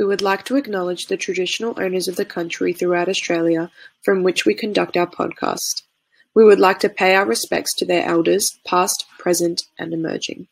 We 0.00 0.06
would 0.06 0.22
like 0.22 0.46
to 0.46 0.56
acknowledge 0.56 1.08
the 1.08 1.18
traditional 1.18 1.78
owners 1.78 2.08
of 2.08 2.16
the 2.16 2.24
country 2.24 2.72
throughout 2.72 3.10
Australia 3.10 3.70
from 4.02 4.22
which 4.22 4.46
we 4.46 4.54
conduct 4.54 4.96
our 4.96 5.06
podcast. 5.06 5.82
We 6.34 6.42
would 6.42 6.58
like 6.58 6.78
to 6.78 6.88
pay 6.88 7.14
our 7.16 7.26
respects 7.26 7.74
to 7.74 7.84
their 7.84 8.06
elders, 8.06 8.58
past, 8.66 9.04
present, 9.18 9.64
and 9.78 9.92
emerging. 9.92 10.48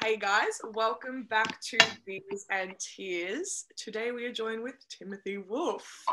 Hey 0.00 0.16
guys, 0.16 0.60
welcome 0.74 1.24
back 1.24 1.60
to 1.70 1.78
Beers 2.06 2.46
and 2.52 2.76
Tears. 2.78 3.64
Today 3.76 4.12
we 4.12 4.26
are 4.26 4.32
joined 4.32 4.62
with 4.62 4.76
Timothy 4.88 5.38
Wolf. 5.38 6.04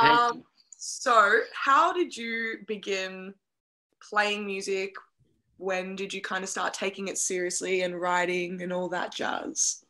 Um, 0.00 0.44
so, 0.82 1.40
how 1.52 1.92
did 1.92 2.16
you 2.16 2.60
begin 2.66 3.34
playing 4.08 4.46
music? 4.46 4.94
When 5.58 5.94
did 5.94 6.14
you 6.14 6.22
kind 6.22 6.42
of 6.42 6.48
start 6.48 6.72
taking 6.72 7.08
it 7.08 7.18
seriously 7.18 7.82
and 7.82 8.00
writing 8.00 8.62
and 8.62 8.72
all 8.72 8.88
that 8.88 9.14
jazz? 9.14 9.84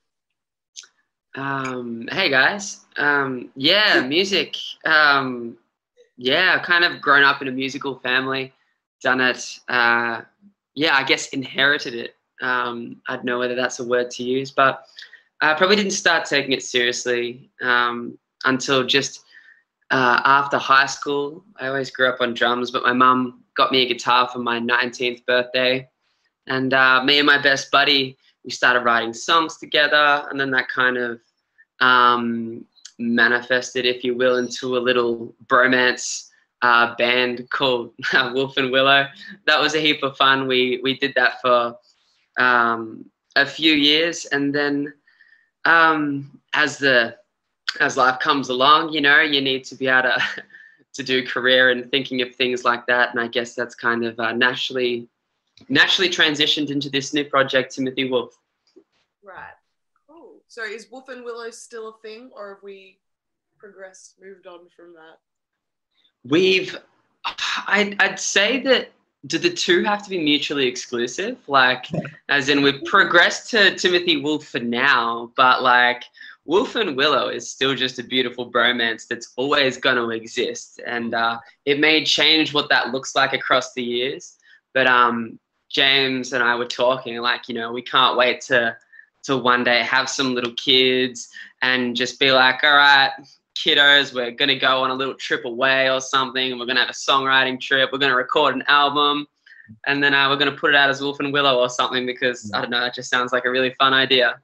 Um, 1.37 2.09
hey 2.11 2.29
guys. 2.29 2.81
Um, 2.97 3.51
yeah, 3.55 4.01
music. 4.09 4.57
Um, 4.85 5.57
yeah, 6.17 6.59
kind 6.59 6.85
of 6.85 7.01
grown 7.01 7.23
up 7.23 7.41
in 7.41 7.47
a 7.47 7.53
musical 7.53 8.01
family, 8.01 8.53
done 9.01 9.21
it. 9.21 9.61
Uh, 9.69 10.23
yeah, 10.75 10.97
I 10.97 11.05
guess 11.05 11.29
inherited 11.29 11.95
it. 11.95 12.17
Um, 12.43 13.01
I 13.09 13.15
don't 13.15 13.27
know 13.27 13.39
whether 13.39 13.55
that's 13.55 13.79
a 13.79 13.85
word 13.85 14.11
to 14.11 14.25
use, 14.25 14.51
but 14.51 14.87
I 15.41 15.55
probably 15.55 15.77
didn't 15.77 15.93
start 15.93 16.25
taking 16.25 16.51
it 16.51 16.65
seriously 16.65 17.49
um, 17.63 18.19
until 18.45 18.85
just 18.85 19.25
uh, 19.91 20.21
after 20.25 20.59
high 20.59 20.87
school. 20.87 21.45
I 21.59 21.67
always 21.69 21.91
grew 21.91 22.09
up 22.09 22.21
on 22.21 22.35
drums, 22.35 22.71
but 22.71 22.83
my 22.83 22.93
mum 22.93 23.45
got 23.57 23.73
me 23.73 23.83
a 23.83 23.89
guitar 23.89 24.29
for 24.29 24.39
my 24.39 24.61
19th 24.61 25.25
birthday. 25.27 25.89
And 26.47 26.73
uh, 26.73 27.03
me 27.05 27.19
and 27.19 27.27
my 27.27 27.41
best 27.41 27.71
buddy, 27.71 28.17
we 28.45 28.51
started 28.51 28.81
writing 28.81 29.13
songs 29.13 29.59
together. 29.59 30.27
And 30.31 30.39
then 30.39 30.51
that 30.53 30.69
kind 30.69 30.97
of 30.97 31.21
um, 31.81 32.65
manifested, 32.99 33.85
if 33.85 34.05
you 34.05 34.15
will, 34.15 34.37
into 34.37 34.77
a 34.77 34.79
little 34.79 35.35
bromance 35.47 36.29
uh, 36.63 36.95
band 36.97 37.49
called 37.51 37.93
Wolf 38.33 38.57
and 38.57 38.71
Willow. 38.71 39.07
That 39.47 39.61
was 39.61 39.75
a 39.75 39.81
heap 39.81 40.03
of 40.03 40.17
fun. 40.17 40.47
We, 40.47 40.81
we 40.83 40.99
did 40.99 41.15
that 41.17 41.41
for 41.41 41.77
um, 42.39 43.05
a 43.37 43.47
few 43.47 43.73
years. 43.73 44.27
And 44.27 44.55
then 44.55 44.93
um, 45.65 46.41
as 46.55 46.79
the 46.79 47.17
as 47.79 47.97
life 47.97 48.19
comes 48.19 48.49
along, 48.49 48.93
you 48.93 49.01
know, 49.01 49.21
you 49.21 49.41
need 49.41 49.65
to 49.65 49.75
be 49.75 49.87
able 49.87 50.03
to, 50.03 50.23
to 50.95 51.03
do 51.03 51.27
career 51.27 51.71
and 51.71 51.91
thinking 51.91 52.23
of 52.23 52.35
things 52.35 52.65
like 52.65 52.87
that. 52.87 53.11
And 53.11 53.21
I 53.21 53.29
guess 53.29 53.55
that's 53.55 53.75
kind 53.75 54.05
of 54.05 54.19
uh, 54.19 54.33
naturally 54.33 55.09
naturally 55.69 56.09
transitioned 56.09 56.71
into 56.71 56.89
this 56.89 57.13
new 57.13 57.25
project, 57.25 57.75
Timothy 57.75 58.11
Wolf. 58.11 58.39
Right. 59.23 59.53
Cool. 60.09 60.37
So 60.49 60.65
is 60.65 60.91
Wolf 60.91 61.09
and 61.09 61.25
Willow 61.25 61.51
still 61.51 61.89
a 61.89 61.99
thing, 61.99 62.31
or 62.35 62.55
have 62.55 62.63
we 62.63 62.99
progressed, 63.59 64.15
moved 64.21 64.47
on 64.47 64.69
from 64.75 64.95
that? 64.95 65.19
We've, 66.25 66.77
I'd, 67.67 68.01
I'd 68.01 68.19
say 68.19 68.61
that 68.61 68.91
do 69.27 69.39
the 69.39 69.51
two 69.51 69.85
have 69.85 70.03
to 70.03 70.11
be 70.11 70.19
mutually 70.19 70.67
exclusive? 70.67 71.37
Like, 71.47 71.87
as 72.31 72.49
in, 72.49 72.63
we've 72.63 72.83
progressed 72.85 73.51
to 73.51 73.75
Timothy 73.75 74.17
Wolf 74.17 74.47
for 74.47 74.61
now, 74.61 75.31
but 75.37 75.63
like, 75.63 76.05
Wolf 76.45 76.75
and 76.75 76.97
Willow 76.97 77.29
is 77.29 77.51
still 77.51 77.75
just 77.75 77.99
a 77.99 78.05
beautiful 78.05 78.51
bromance 78.51 79.07
that's 79.07 79.33
always 79.37 79.77
going 79.77 79.97
to 79.97 80.11
exist. 80.11 80.81
And 80.87 81.15
uh, 81.15 81.39
it 81.65 81.79
may 81.79 82.05
change 82.05 82.55
what 82.55 82.69
that 82.71 82.91
looks 82.91 83.15
like 83.15 83.33
across 83.33 83.73
the 83.75 83.83
years. 83.83 84.37
But 84.73 84.87
um, 84.87 85.39
James 85.71 86.33
and 86.33 86.43
I 86.43 86.55
were 86.57 86.67
talking, 86.67 87.17
like, 87.19 87.49
you 87.49 87.55
know, 87.55 87.73
we 87.73 87.83
can't 87.83 88.17
wait 88.17 88.41
to, 88.43 88.77
to 89.25 89.37
one 89.37 89.65
day 89.65 89.83
have 89.83 90.09
some 90.09 90.35
little 90.35 90.55
kids 90.55 91.29
and 91.63 91.95
just 91.95 92.19
be 92.19 92.33
like, 92.33 92.65
all 92.65 92.77
right, 92.77 93.13
kiddos, 93.57 94.15
we're 94.15 94.31
going 94.31 94.49
to 94.49 94.59
go 94.59 94.83
on 94.83 94.91
a 94.91 94.95
little 94.95 95.15
trip 95.15 95.45
away 95.45 95.91
or 95.91 96.01
something. 96.01 96.59
We're 96.59 96.67
going 96.67 96.77
to 96.77 96.83
have 96.83 96.91
a 96.91 96.93
songwriting 96.93 97.61
trip. 97.61 97.91
We're 97.93 97.99
going 97.99 98.13
to 98.13 98.17
record 98.17 98.55
an 98.55 98.65
album. 98.67 99.27
And 99.87 100.03
then 100.03 100.15
uh, 100.15 100.29
we're 100.29 100.37
going 100.37 100.51
to 100.51 100.57
put 100.57 100.71
it 100.71 100.77
out 100.77 100.91
as 100.91 101.01
Wolf 101.01 101.21
and 101.21 101.33
Willow 101.33 101.59
or 101.59 101.69
something 101.69 102.07
because, 102.07 102.51
I 102.55 102.63
don't 102.63 102.71
know, 102.71 102.81
that 102.81 102.95
just 102.95 103.11
sounds 103.11 103.33
like 103.33 103.45
a 103.45 103.51
really 103.51 103.75
fun 103.75 103.93
idea. 103.93 104.41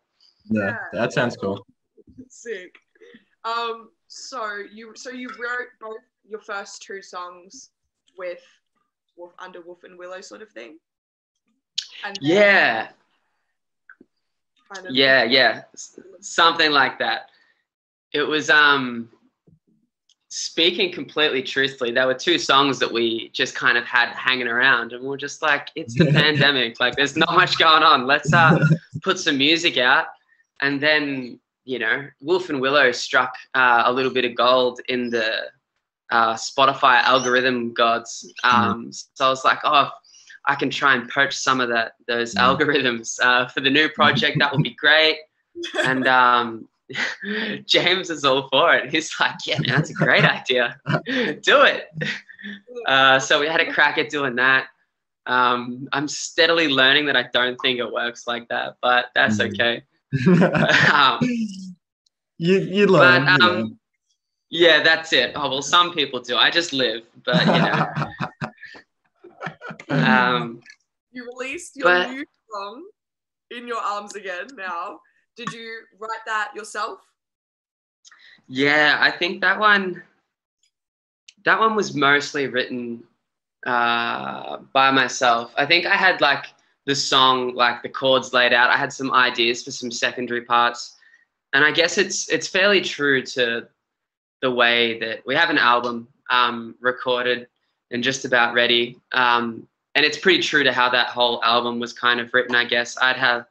Yeah, 0.51 0.77
that 0.93 1.13
sounds 1.13 1.37
cool. 1.37 1.67
Sick. 2.29 2.75
Um, 3.45 3.91
so 4.09 4.63
you 4.73 4.93
so 4.97 5.11
you 5.11 5.29
wrote 5.29 5.69
both 5.81 6.01
your 6.29 6.41
first 6.41 6.83
two 6.83 7.03
songs 7.03 7.71
with 8.19 8.41
Wolf 9.17 9.33
under 9.39 9.61
Wolf 9.61 9.85
and 9.85 9.99
Willow 9.99 10.21
sort 10.21 10.43
of 10.43 10.51
thing. 10.51 10.79
And 12.05 12.19
yeah. 12.21 12.89
Kind 14.75 14.89
of 14.89 14.95
yeah, 14.95 15.23
yeah, 15.23 15.63
something 16.21 16.73
like 16.73 16.99
that. 16.99 17.31
It 18.13 18.23
was 18.23 18.51
um 18.51 19.09
speaking 20.29 20.93
completely 20.93 21.43
truthfully, 21.43 21.93
there 21.93 22.07
were 22.07 22.15
two 22.15 22.39
songs 22.39 22.79
that 22.81 22.93
we 22.93 23.31
just 23.33 23.55
kind 23.55 23.79
of 23.79 23.85
had 23.85 24.09
hanging 24.11 24.49
around, 24.49 24.93
and 24.93 25.05
we 25.05 25.15
are 25.15 25.17
just 25.17 25.41
like, 25.41 25.71
it's 25.77 25.97
the 25.97 26.07
pandemic, 26.13 26.81
like 26.81 26.97
there's 26.97 27.17
not 27.17 27.33
much 27.35 27.59
going 27.59 27.85
on. 27.85 28.07
Let's 28.07 28.33
uh 28.33 28.59
put 29.03 29.21
some 29.21 29.39
music 29.39 29.79
out, 29.79 30.07
and 30.61 30.81
then 30.81 31.39
you 31.67 31.81
know, 31.81 32.07
Wolf 32.21 32.49
and 32.49 32.61
Willow 32.61 32.93
struck 32.93 33.35
uh, 33.55 33.83
a 33.85 33.93
little 33.93 34.13
bit 34.13 34.25
of 34.25 34.35
gold 34.37 34.81
in 34.89 35.11
the 35.11 35.51
uh, 36.11 36.35
Spotify 36.35 37.03
algorithm 37.03 37.75
gods. 37.75 38.33
Um, 38.45 38.87
mm. 38.87 39.05
So 39.15 39.27
I 39.27 39.29
was 39.29 39.45
like, 39.45 39.59
oh, 39.65 39.91
I 40.47 40.55
can 40.55 40.71
try 40.71 40.95
and 40.95 41.11
poach 41.11 41.37
some 41.37 41.61
of 41.61 41.69
that 41.71 41.95
those 42.07 42.35
mm. 42.35 42.41
algorithms 42.41 43.19
uh, 43.21 43.49
for 43.49 43.61
the 43.61 43.69
new 43.69 43.89
project. 43.89 44.39
That 44.39 44.53
would 44.53 44.63
be 44.63 44.75
great. 44.75 45.19
And 45.87 46.07
um, 46.07 46.69
James 47.65 48.11
is 48.11 48.27
all 48.27 48.47
for 48.51 48.75
it. 48.75 48.91
He's 48.91 49.11
like, 49.19 49.37
yeah, 49.47 49.59
man, 49.59 49.71
that's 49.71 49.89
a 49.89 49.95
great 49.95 50.25
idea. 50.25 50.79
Do 50.87 51.63
it. 51.63 51.89
Uh, 52.87 53.19
so 53.19 53.41
we 53.41 53.47
had 53.49 53.61
a 53.61 53.73
crack 53.73 53.99
at 53.99 54.09
doing 54.09 54.37
that. 54.37 54.67
Um, 55.27 55.89
I'm 55.93 56.07
steadily 56.07 56.69
learning 56.69 57.07
that 57.07 57.17
I 57.17 57.25
don't 57.33 57.57
think 57.57 57.81
it 57.81 57.93
works 57.93 58.29
like 58.29 58.47
that, 58.51 58.77
but 58.81 59.07
that's 59.17 59.39
mm. 59.39 59.51
okay 59.51 59.83
um, 60.93 61.19
you 62.39 62.59
you 62.61 62.87
learn. 62.87 63.25
But, 63.25 63.43
um, 63.43 63.79
yeah, 64.51 64.83
that's 64.83 65.13
it. 65.13 65.33
Oh 65.35 65.49
well, 65.51 65.63
some 65.63 65.93
people 65.93 66.21
do. 66.21 66.37
I 66.37 66.51
just 66.51 66.73
live, 66.73 67.03
but 67.25 67.41
you 67.41 67.53
know. 67.53 67.87
um, 70.05 70.61
you 71.13 71.27
released 71.27 71.77
your 71.77 71.85
but, 71.85 72.11
new 72.11 72.25
song 72.53 72.85
in 73.51 73.67
your 73.67 73.81
arms 73.81 74.15
again. 74.15 74.47
Now, 74.57 75.01
did 75.37 75.53
you 75.53 75.81
write 75.99 76.25
that 76.27 76.53
yourself? 76.55 77.01
Yeah, 78.49 78.99
I 79.01 79.11
think 79.11 79.41
that 79.41 79.59
one. 79.59 80.03
That 81.45 81.61
one 81.61 81.77
was 81.77 81.95
mostly 81.95 82.49
written 82.49 83.05
uh, 83.67 84.59
by 84.73 84.91
myself. 84.91 85.53
I 85.57 85.67
think 85.67 85.87
I 85.87 85.95
had 85.95 86.21
like 86.21 86.47
the 86.87 86.95
song, 86.95 87.55
like 87.55 87.83
the 87.83 87.89
chords 87.89 88.33
laid 88.33 88.53
out. 88.53 88.71
I 88.71 88.77
had 88.77 88.93
some 88.93 89.13
ideas 89.13 89.63
for 89.63 89.73
some 89.73 89.91
secondary 89.91 90.43
parts, 90.43 90.97
and 91.53 91.65
I 91.65 91.73
guess 91.73 91.99
it's 91.99 92.29
it's 92.29 92.47
fairly 92.47 92.81
true 92.81 93.23
to 93.23 93.69
the 94.41 94.51
way 94.51 94.99
that 95.01 95.27
we 95.27 95.35
have 95.35 95.51
an 95.51 95.59
album 95.59 96.09
um, 96.31 96.77
recorded 96.81 97.49
and 97.91 98.03
just 98.03 98.25
about 98.25 98.55
ready, 98.55 98.99
um, 99.13 99.67
and 99.95 100.07
it's 100.07 100.19
pretty 100.19 100.43
true 100.43 100.63
to 100.63 100.73
how 100.73 100.89
that 100.91 101.09
whole 101.09 101.43
album 101.43 101.81
was 101.81 101.93
kind 101.93 102.21
of 102.21 102.33
written. 102.33 102.55
I 102.55 102.65
guess 102.65 102.97
I'd 102.97 103.17
have 103.17 103.47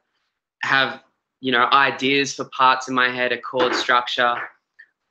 have 0.62 1.02
you 1.40 1.52
know 1.52 1.68
ideas 1.72 2.34
for 2.34 2.46
parts 2.46 2.88
in 2.88 2.94
my 2.94 3.10
head, 3.10 3.32
a 3.32 3.38
chord 3.38 3.74
structure 3.74 4.36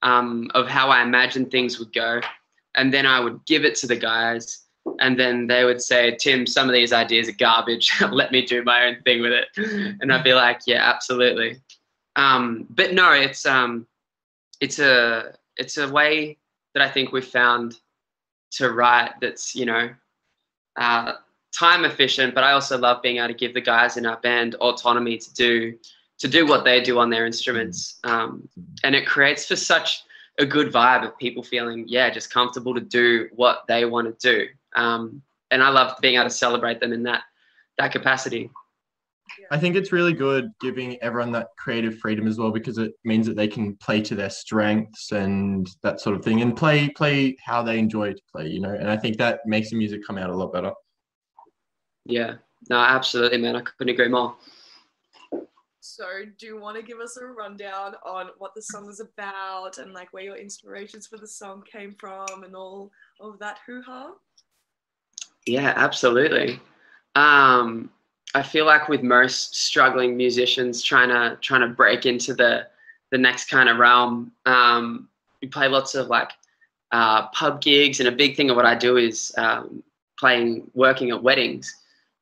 um, 0.01 0.49
of 0.55 0.67
how 0.67 0.89
I 0.89 1.03
imagined 1.03 1.51
things 1.51 1.77
would 1.77 1.93
go, 1.93 2.21
and 2.73 2.91
then 2.91 3.05
I 3.05 3.19
would 3.19 3.45
give 3.45 3.65
it 3.65 3.75
to 3.75 3.87
the 3.87 3.95
guys 3.95 4.64
and 4.99 5.19
then 5.19 5.47
they 5.47 5.65
would 5.65 5.81
say, 5.81 6.15
Tim, 6.15 6.45
some 6.45 6.67
of 6.67 6.73
these 6.73 6.93
ideas 6.93 7.27
are 7.29 7.33
garbage. 7.33 7.91
Let 8.11 8.31
me 8.31 8.45
do 8.45 8.63
my 8.63 8.85
own 8.85 9.01
thing 9.03 9.21
with 9.21 9.31
it. 9.31 9.47
And 10.01 10.11
I'd 10.11 10.23
be 10.23 10.33
like, 10.33 10.61
yeah, 10.65 10.89
absolutely. 10.89 11.61
Um, 12.15 12.65
but 12.69 12.93
no, 12.93 13.11
it's 13.11 13.45
um, 13.45 13.87
it's 14.61 14.79
a 14.79 15.33
it's 15.57 15.77
a 15.77 15.89
way 15.89 16.37
that 16.73 16.83
I 16.83 16.89
think 16.89 17.11
we've 17.11 17.25
found 17.25 17.75
to 18.51 18.71
write 18.71 19.11
that's 19.21 19.55
you 19.55 19.65
know 19.65 19.89
uh, 20.77 21.13
time 21.57 21.85
efficient, 21.85 22.35
but 22.35 22.43
I 22.43 22.53
also 22.53 22.77
love 22.77 23.01
being 23.01 23.17
able 23.17 23.27
to 23.29 23.33
give 23.33 23.53
the 23.53 23.61
guys 23.61 23.97
in 23.97 24.05
our 24.05 24.17
band 24.17 24.55
autonomy 24.55 25.17
to 25.17 25.33
do 25.33 25.77
to 26.19 26.27
do 26.29 26.45
what 26.45 26.63
they 26.63 26.81
do 26.81 26.99
on 26.99 27.09
their 27.09 27.25
instruments, 27.25 27.99
um, 28.05 28.47
and 28.83 28.95
it 28.95 29.05
creates 29.05 29.45
for 29.45 29.55
such 29.55 30.03
a 30.37 30.45
good 30.45 30.71
vibe 30.71 31.05
of 31.05 31.17
people 31.17 31.43
feeling 31.43 31.85
yeah 31.87 32.09
just 32.09 32.29
comfortable 32.29 32.73
to 32.73 32.81
do 32.81 33.29
what 33.35 33.63
they 33.67 33.85
want 33.85 34.19
to 34.19 34.35
do 34.35 34.47
um, 34.75 35.21
and 35.51 35.63
I 35.63 35.69
love 35.69 35.97
being 36.01 36.15
able 36.15 36.25
to 36.25 36.29
celebrate 36.29 36.79
them 36.79 36.93
in 36.93 37.03
that 37.03 37.23
that 37.77 37.91
capacity. 37.91 38.49
I 39.51 39.57
think 39.57 39.75
it's 39.75 39.91
really 39.91 40.13
good 40.13 40.51
giving 40.61 41.01
everyone 41.01 41.31
that 41.33 41.47
creative 41.57 41.97
freedom 41.97 42.27
as 42.27 42.37
well 42.37 42.51
because 42.51 42.77
it 42.77 42.93
means 43.03 43.25
that 43.27 43.35
they 43.35 43.47
can 43.47 43.75
play 43.77 44.01
to 44.01 44.15
their 44.15 44.29
strengths 44.29 45.11
and 45.11 45.67
that 45.83 45.99
sort 45.99 46.15
of 46.15 46.23
thing 46.23 46.41
and 46.41 46.55
play 46.55 46.89
play 46.89 47.35
how 47.43 47.61
they 47.63 47.79
enjoy 47.79 48.13
to 48.13 48.21
play, 48.31 48.47
you 48.47 48.59
know. 48.59 48.73
And 48.73 48.89
I 48.89 48.97
think 48.97 49.17
that 49.17 49.39
makes 49.45 49.71
the 49.71 49.77
music 49.77 50.01
come 50.05 50.17
out 50.17 50.29
a 50.29 50.35
lot 50.35 50.53
better. 50.53 50.71
Yeah, 52.05 52.35
no, 52.69 52.77
absolutely, 52.77 53.39
man. 53.39 53.55
I 53.55 53.61
couldn't 53.61 53.93
agree 53.93 54.09
more. 54.09 54.35
So, 55.79 56.05
do 56.39 56.47
you 56.47 56.59
want 56.59 56.77
to 56.77 56.83
give 56.83 56.99
us 56.99 57.15
a 57.17 57.25
rundown 57.25 57.93
on 58.03 58.29
what 58.39 58.55
the 58.55 58.61
song 58.61 58.89
is 58.89 58.99
about 58.99 59.77
and 59.77 59.93
like 59.93 60.11
where 60.13 60.23
your 60.23 60.35
inspirations 60.35 61.05
for 61.07 61.17
the 61.17 61.27
song 61.27 61.63
came 61.71 61.95
from 61.99 62.43
and 62.43 62.55
all 62.55 62.91
of 63.19 63.37
that 63.39 63.59
hoo 63.65 63.83
ha? 63.85 64.13
Yeah, 65.45 65.73
absolutely. 65.75 66.59
Um, 67.15 67.89
I 68.33 68.43
feel 68.43 68.65
like 68.65 68.89
with 68.89 69.03
most 69.03 69.55
struggling 69.55 70.17
musicians 70.17 70.83
trying 70.83 71.09
to 71.09 71.37
trying 71.41 71.61
to 71.61 71.67
break 71.67 72.05
into 72.05 72.33
the 72.33 72.67
the 73.11 73.17
next 73.17 73.49
kind 73.49 73.69
of 73.69 73.77
realm, 73.77 74.31
um, 74.45 75.07
we 75.41 75.47
play 75.47 75.67
lots 75.67 75.95
of 75.95 76.07
like 76.07 76.31
uh, 76.91 77.27
pub 77.27 77.61
gigs, 77.61 77.99
and 77.99 78.09
a 78.09 78.11
big 78.11 78.35
thing 78.35 78.49
of 78.49 78.55
what 78.55 78.65
I 78.65 78.75
do 78.75 78.97
is 78.97 79.33
um, 79.37 79.83
playing, 80.19 80.69
working 80.73 81.11
at 81.11 81.21
weddings. 81.21 81.73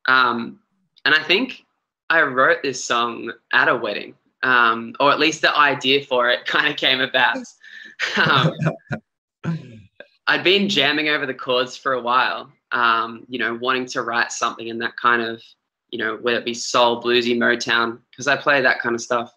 Um, 0.06 0.60
and 1.04 1.14
I 1.14 1.22
think 1.22 1.64
I 2.10 2.22
wrote 2.22 2.62
this 2.62 2.84
song 2.84 3.32
at 3.52 3.68
a 3.68 3.76
wedding, 3.76 4.14
um, 4.42 4.94
or 5.00 5.10
at 5.10 5.18
least 5.18 5.42
the 5.42 5.56
idea 5.56 6.04
for 6.04 6.28
it 6.30 6.44
kind 6.46 6.68
of 6.68 6.76
came 6.76 7.00
about. 7.00 7.38
Um, 8.16 8.50
I'd 10.26 10.42
been 10.42 10.68
jamming 10.68 11.08
over 11.08 11.26
the 11.26 11.34
chords 11.34 11.76
for 11.76 11.92
a 11.92 12.00
while, 12.00 12.50
um, 12.74 13.24
you 13.28 13.38
know, 13.38 13.54
wanting 13.54 13.86
to 13.86 14.02
write 14.02 14.32
something 14.32 14.68
in 14.68 14.78
that 14.80 14.96
kind 14.96 15.22
of, 15.22 15.42
you 15.90 15.98
know, 15.98 16.16
whether 16.16 16.38
it 16.38 16.44
be 16.44 16.52
soul, 16.52 17.02
bluesy, 17.02 17.36
Motown, 17.36 18.00
because 18.10 18.26
I 18.26 18.36
play 18.36 18.60
that 18.60 18.80
kind 18.80 18.94
of 18.94 19.00
stuff 19.00 19.32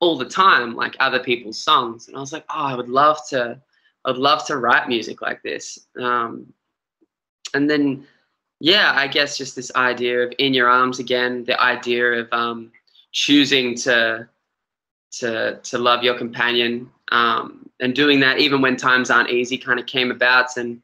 all 0.00 0.18
the 0.18 0.28
time, 0.28 0.74
like 0.74 0.96
other 0.98 1.20
people's 1.20 1.62
songs. 1.62 2.08
And 2.08 2.16
I 2.16 2.20
was 2.20 2.32
like, 2.32 2.44
oh, 2.50 2.64
I 2.64 2.74
would 2.74 2.88
love 2.88 3.18
to, 3.28 3.60
I'd 4.04 4.16
love 4.16 4.44
to 4.46 4.56
write 4.56 4.88
music 4.88 5.22
like 5.22 5.40
this. 5.42 5.86
Um, 6.00 6.52
and 7.54 7.70
then, 7.70 8.06
yeah, 8.58 8.92
I 8.94 9.06
guess 9.06 9.38
just 9.38 9.54
this 9.54 9.70
idea 9.76 10.26
of 10.26 10.32
in 10.38 10.52
your 10.52 10.68
arms 10.68 10.98
again, 10.98 11.44
the 11.44 11.60
idea 11.60 12.12
of 12.12 12.28
um, 12.32 12.72
choosing 13.12 13.76
to, 13.76 14.28
to, 15.12 15.60
to 15.62 15.78
love 15.78 16.02
your 16.02 16.18
companion 16.18 16.90
um, 17.12 17.68
and 17.78 17.94
doing 17.94 18.20
that 18.20 18.38
even 18.38 18.60
when 18.60 18.76
times 18.76 19.10
aren't 19.10 19.30
easy 19.30 19.56
kind 19.56 19.78
of 19.78 19.86
came 19.86 20.10
about. 20.10 20.56
And 20.56 20.82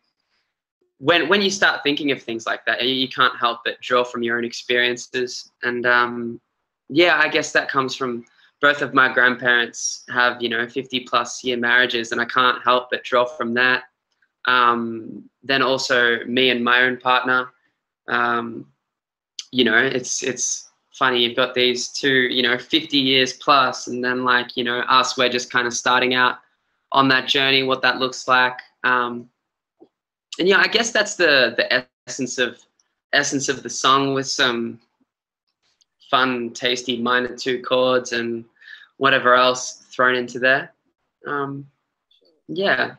when 0.98 1.28
when 1.28 1.42
you 1.42 1.50
start 1.50 1.82
thinking 1.82 2.10
of 2.10 2.22
things 2.22 2.46
like 2.46 2.64
that, 2.66 2.82
you 2.82 3.08
can't 3.08 3.36
help 3.38 3.60
but 3.64 3.80
draw 3.80 4.04
from 4.04 4.22
your 4.22 4.38
own 4.38 4.44
experiences. 4.44 5.50
And 5.62 5.84
um, 5.86 6.40
yeah, 6.88 7.20
I 7.22 7.28
guess 7.28 7.52
that 7.52 7.68
comes 7.68 7.94
from 7.94 8.24
both 8.62 8.80
of 8.80 8.94
my 8.94 9.12
grandparents 9.12 10.04
have 10.08 10.40
you 10.40 10.48
know 10.48 10.66
50 10.68 11.00
plus 11.00 11.44
year 11.44 11.56
marriages, 11.56 12.12
and 12.12 12.20
I 12.20 12.24
can't 12.24 12.62
help 12.62 12.88
but 12.90 13.04
draw 13.04 13.24
from 13.24 13.54
that. 13.54 13.84
Um, 14.46 15.28
then 15.42 15.62
also 15.62 16.24
me 16.24 16.50
and 16.50 16.64
my 16.64 16.82
own 16.82 16.96
partner. 16.98 17.50
Um, 18.08 18.66
you 19.52 19.64
know, 19.64 19.76
it's 19.78 20.22
it's 20.22 20.70
funny 20.92 21.22
you've 21.22 21.36
got 21.36 21.52
these 21.52 21.90
two 21.90 22.08
you 22.08 22.42
know 22.42 22.56
50 22.56 22.96
years 22.96 23.34
plus, 23.34 23.86
and 23.88 24.02
then 24.02 24.24
like 24.24 24.56
you 24.56 24.64
know 24.64 24.80
us, 24.80 25.18
we're 25.18 25.28
just 25.28 25.52
kind 25.52 25.66
of 25.66 25.74
starting 25.74 26.14
out 26.14 26.38
on 26.92 27.08
that 27.08 27.28
journey, 27.28 27.64
what 27.64 27.82
that 27.82 27.98
looks 27.98 28.26
like. 28.26 28.58
Um, 28.84 29.28
and 30.38 30.48
yeah, 30.48 30.58
I 30.58 30.66
guess 30.66 30.90
that's 30.90 31.16
the 31.16 31.54
the 31.56 31.86
essence 32.06 32.38
of 32.38 32.58
essence 33.12 33.48
of 33.48 33.62
the 33.62 33.70
song 33.70 34.14
with 34.14 34.26
some 34.26 34.80
fun, 36.10 36.52
tasty 36.52 37.00
minor 37.00 37.36
two 37.36 37.62
chords 37.62 38.12
and 38.12 38.44
whatever 38.98 39.34
else 39.34 39.84
thrown 39.90 40.14
into 40.14 40.38
there. 40.38 40.72
Um, 41.26 41.66
yeah. 42.48 42.94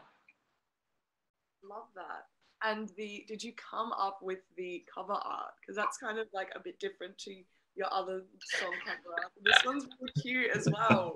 Love 1.63 1.87
that. 1.95 2.25
And 2.63 2.89
the 2.97 3.25
did 3.27 3.43
you 3.43 3.53
come 3.53 3.91
up 3.93 4.19
with 4.21 4.39
the 4.57 4.83
cover 4.93 5.13
art? 5.13 5.53
Because 5.61 5.75
that's 5.75 5.97
kind 5.97 6.19
of 6.19 6.27
like 6.33 6.49
a 6.55 6.59
bit 6.59 6.79
different 6.79 7.17
to 7.19 7.35
your 7.75 7.91
other 7.93 8.23
song 8.59 8.73
cover 8.85 9.15
art. 9.21 9.31
This 9.43 9.57
one's 9.65 9.87
really 9.99 10.13
cute 10.21 10.51
as 10.55 10.67
well. 10.71 11.13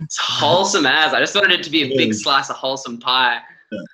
It's 0.00 0.16
wholesome 0.18 0.86
as. 0.86 1.12
I 1.14 1.20
just 1.20 1.34
wanted 1.34 1.52
it 1.58 1.62
to 1.64 1.70
be 1.70 1.82
a 1.82 1.96
big 1.96 2.14
slice 2.14 2.50
of 2.50 2.56
wholesome 2.56 2.98
pie. 2.98 3.40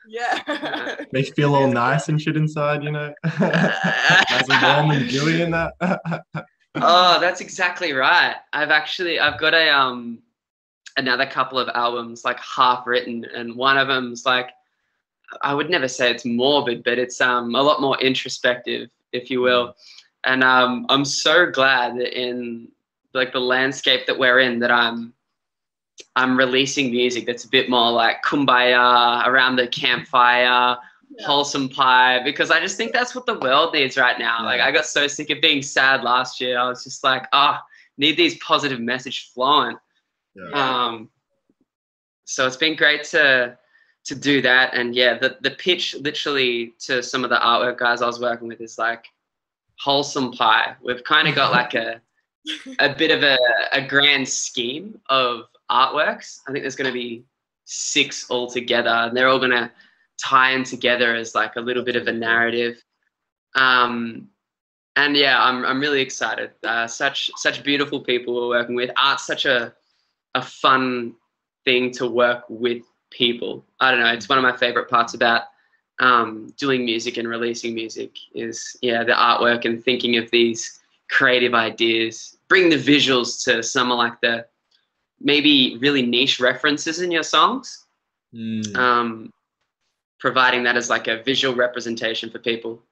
Yeah. 0.09 0.97
Makes 1.12 1.29
you 1.29 1.35
feel 1.35 1.55
all 1.55 1.69
nice 1.69 2.09
and 2.09 2.21
shit 2.21 2.37
inside, 2.37 2.82
you 2.82 2.91
know. 2.91 3.12
nice 3.41 4.49
and 4.49 4.62
warm 4.62 4.91
and 4.91 5.09
dewy 5.09 5.43
in 5.43 5.50
that. 5.50 5.75
oh, 6.75 7.21
that's 7.21 7.41
exactly 7.41 7.93
right. 7.93 8.37
I've 8.53 8.71
actually 8.71 9.21
I've 9.21 9.41
got 9.41 9.55
a 9.55 9.69
um 9.69 10.19
another 10.97 11.27
couple 11.27 11.59
of 11.59 11.69
albums 11.75 12.25
like 12.25 12.41
half 12.41 12.87
written, 12.87 13.25
and 13.35 13.56
one 13.56 13.79
of 13.79 13.88
them's 13.88 14.25
like 14.27 14.50
I 15.43 15.55
would 15.55 15.71
never 15.71 15.88
say 15.88 16.11
it's 16.11 16.25
morbid, 16.25 16.82
but 16.85 16.99
it's 16.99 17.21
um 17.21 17.55
a 17.55 17.62
lot 17.62 17.81
more 17.81 17.99
introspective, 18.00 18.91
if 19.12 19.31
you 19.31 19.41
will. 19.41 19.75
And 20.25 20.44
um, 20.44 20.87
I'm 20.88 21.05
so 21.05 21.50
glad 21.50 21.97
that 21.99 22.19
in 22.19 22.69
like 23.15 23.32
the 23.32 23.41
landscape 23.41 24.06
that 24.06 24.19
we're 24.19 24.41
in 24.41 24.59
that 24.61 24.71
I'm 24.71 25.12
I'm 26.17 26.37
releasing 26.37 26.91
music 26.91 27.26
that's 27.26 27.44
a 27.44 27.49
bit 27.49 27.70
more 27.70 27.91
like 27.91 28.23
kumbaya 28.23 29.26
around 29.26 29.56
the 29.56 29.67
campfire, 29.69 30.76
yeah. 31.19 31.26
wholesome 31.26 31.69
pie, 31.69 32.23
because 32.23 32.50
I 32.50 32.61
just 32.61 32.76
think 32.76 32.93
that's 32.93 33.14
what 33.14 33.26
the 33.26 33.38
world 33.38 33.75
needs 33.75 33.97
right 33.97 34.19
now. 34.19 34.41
Yeah. 34.41 34.47
Like 34.47 34.61
I 34.61 34.70
got 34.70 34.87
so 34.87 35.06
sick 35.06 35.31
of 35.31 35.41
being 35.41 35.62
sad 35.62 36.02
last 36.02 36.41
year. 36.41 36.58
I 36.58 36.69
was 36.69 36.85
just 36.85 37.05
like, 37.05 37.26
oh, 37.32 37.58
need 37.99 38.17
these 38.17 38.37
positive 38.38 38.81
message 38.81 39.31
flowing. 39.32 39.76
Yeah. 40.35 40.50
Um, 40.52 41.11
so 42.25 42.46
it's 42.46 42.56
been 42.56 42.76
great 42.76 43.05
to 43.05 43.58
to 44.05 44.14
do 44.14 44.41
that. 44.43 44.75
And 44.75 44.94
yeah, 44.94 45.19
the 45.19 45.37
the 45.41 45.50
pitch 45.50 45.94
literally 45.94 46.75
to 46.81 47.03
some 47.03 47.25
of 47.25 47.31
the 47.31 47.37
artwork 47.37 47.79
guys 47.79 48.03
I 48.03 48.06
was 48.06 48.20
working 48.20 48.49
with 48.49 48.61
is 48.61 48.79
like 48.79 49.05
wholesome 49.79 50.32
pie. 50.32 50.75
We've 50.82 51.05
kind 51.05 51.29
of 51.29 51.35
got 51.35 51.53
like 51.61 51.75
a 51.75 52.00
a 52.79 52.94
bit 52.94 53.11
of 53.11 53.23
a, 53.23 53.38
a 53.73 53.87
grand 53.87 54.29
scheme 54.29 54.99
of 55.08 55.44
artworks. 55.70 56.40
I 56.46 56.52
think 56.52 56.62
there's 56.62 56.76
going 56.76 56.90
to 56.90 56.99
be 56.99 57.25
six 57.64 58.31
altogether, 58.31 58.90
and 58.90 59.17
they're 59.17 59.28
all 59.28 59.38
going 59.38 59.50
to 59.50 59.70
tie 60.22 60.52
in 60.52 60.64
together 60.64 61.14
as 61.14 61.34
like 61.34 61.56
a 61.56 61.61
little 61.61 61.84
bit 61.84 61.96
of 61.96 62.06
a 62.06 62.12
narrative. 62.12 62.82
Um, 63.55 64.28
and 64.96 65.17
yeah, 65.17 65.43
I'm 65.43 65.64
I'm 65.64 65.81
really 65.81 66.00
excited. 66.00 66.50
Uh, 66.62 66.87
such 66.87 67.31
such 67.37 67.62
beautiful 67.62 68.00
people 68.00 68.34
we're 68.34 68.58
working 68.58 68.75
with. 68.75 68.90
Art's 68.96 69.26
such 69.26 69.46
a 69.46 69.72
a 70.34 70.43
fun 70.43 71.14
thing 71.64 71.90
to 71.93 72.06
work 72.06 72.44
with 72.49 72.82
people. 73.11 73.64
I 73.81 73.90
don't 73.90 74.00
know. 74.00 74.12
It's 74.12 74.28
one 74.28 74.38
of 74.38 74.43
my 74.43 74.56
favorite 74.56 74.88
parts 74.88 75.14
about 75.14 75.44
um, 76.00 76.53
doing 76.56 76.84
music 76.84 77.19
and 77.19 77.29
releasing 77.29 77.74
music 77.74 78.17
is 78.34 78.77
yeah 78.82 79.05
the 79.05 79.12
artwork 79.12 79.65
and 79.65 79.82
thinking 79.82 80.17
of 80.17 80.31
these 80.31 80.81
creative 81.08 81.55
ideas. 81.55 82.39
Bring 82.48 82.69
the 82.69 82.77
visuals 82.77 83.43
to 83.44 83.62
some 83.62 83.91
like 83.91 84.20
the 84.20 84.46
maybe 85.20 85.77
really 85.81 86.03
niche 86.03 86.41
references 86.41 87.00
in 87.00 87.10
your 87.10 87.22
songs. 87.22 87.86
Mm. 88.34 88.77
Um, 88.77 89.32
providing 90.20 90.62
that 90.65 90.77
as 90.77 90.91
like 90.91 91.08
a 91.08 91.22
visual 91.22 91.55
representation 91.55 92.31
for 92.31 92.39
people. 92.39 92.82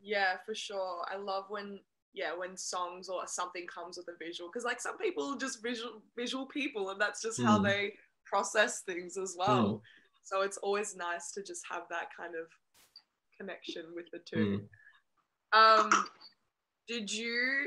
Yeah, 0.00 0.36
for 0.46 0.54
sure. 0.54 1.04
I 1.12 1.16
love 1.16 1.44
when 1.48 1.80
yeah 2.14 2.36
when 2.36 2.56
songs 2.56 3.08
or 3.08 3.26
something 3.26 3.66
comes 3.66 3.96
with 3.96 4.06
a 4.08 4.18
visual 4.22 4.50
because 4.50 4.64
like 4.64 4.82
some 4.82 4.98
people 4.98 5.34
just 5.36 5.62
visual 5.62 6.02
visual 6.14 6.44
people 6.44 6.90
and 6.90 7.00
that's 7.00 7.22
just 7.22 7.40
mm. 7.40 7.44
how 7.44 7.58
they 7.58 7.94
process 8.24 8.80
things 8.82 9.16
as 9.16 9.36
well. 9.38 9.66
Mm. 9.66 9.80
So 10.24 10.42
it's 10.42 10.56
always 10.58 10.96
nice 10.96 11.32
to 11.32 11.42
just 11.42 11.62
have 11.70 11.82
that 11.90 12.08
kind 12.16 12.34
of 12.34 12.46
connection 13.38 13.86
with 13.94 14.06
the 14.12 14.20
two. 14.20 14.62
Mm. 15.54 15.80
Um, 15.84 16.06
did 16.88 17.12
you 17.12 17.66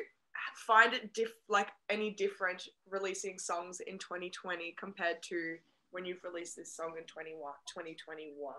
find 0.56 0.94
it 0.94 1.14
diff- 1.14 1.40
like 1.50 1.70
any 1.90 2.12
different 2.12 2.68
releasing 2.90 3.38
songs 3.38 3.80
in 3.82 3.98
2020 3.98 4.76
compared 4.78 5.22
to 5.24 5.58
when 5.92 6.06
you've 6.06 6.24
released 6.24 6.56
this 6.56 6.72
song 6.74 6.94
in 6.98 7.06
2021? 7.06 8.54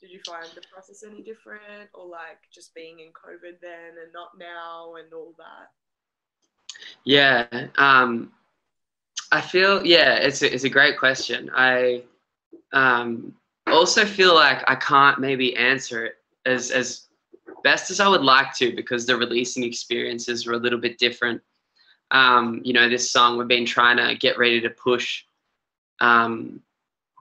Did 0.00 0.10
you 0.10 0.20
find 0.24 0.46
the 0.54 0.62
process 0.72 1.04
any 1.06 1.22
different 1.22 1.90
or 1.92 2.06
like 2.06 2.38
just 2.52 2.74
being 2.74 3.00
in 3.00 3.08
COVID 3.08 3.60
then 3.60 3.98
and 4.02 4.12
not 4.12 4.30
now 4.38 4.94
and 4.94 5.12
all 5.12 5.34
that? 5.36 5.70
Yeah. 7.04 7.46
Um, 7.76 8.32
I 9.32 9.40
feel, 9.40 9.84
yeah, 9.84 10.14
it's 10.14 10.42
a, 10.42 10.52
it's 10.52 10.64
a 10.64 10.70
great 10.70 10.98
question. 10.98 11.50
I 11.54 12.02
um, 12.72 13.34
also 13.66 14.04
feel 14.04 14.34
like 14.34 14.62
I 14.66 14.74
can't 14.76 15.18
maybe 15.18 15.54
answer 15.56 16.06
it 16.06 16.14
as, 16.46 16.70
as 16.70 17.08
best 17.62 17.90
as 17.90 18.00
I 18.00 18.08
would 18.08 18.22
like 18.22 18.54
to 18.56 18.74
because 18.74 19.06
the 19.06 19.16
releasing 19.16 19.64
experiences 19.64 20.46
were 20.46 20.54
a 20.54 20.58
little 20.58 20.78
bit 20.78 20.98
different. 20.98 21.40
Um, 22.10 22.60
you 22.64 22.72
know, 22.72 22.88
this 22.88 23.10
song 23.10 23.38
we've 23.38 23.48
been 23.48 23.66
trying 23.66 23.96
to 23.96 24.14
get 24.16 24.38
ready 24.38 24.60
to 24.60 24.70
push 24.70 25.24
um, 26.00 26.60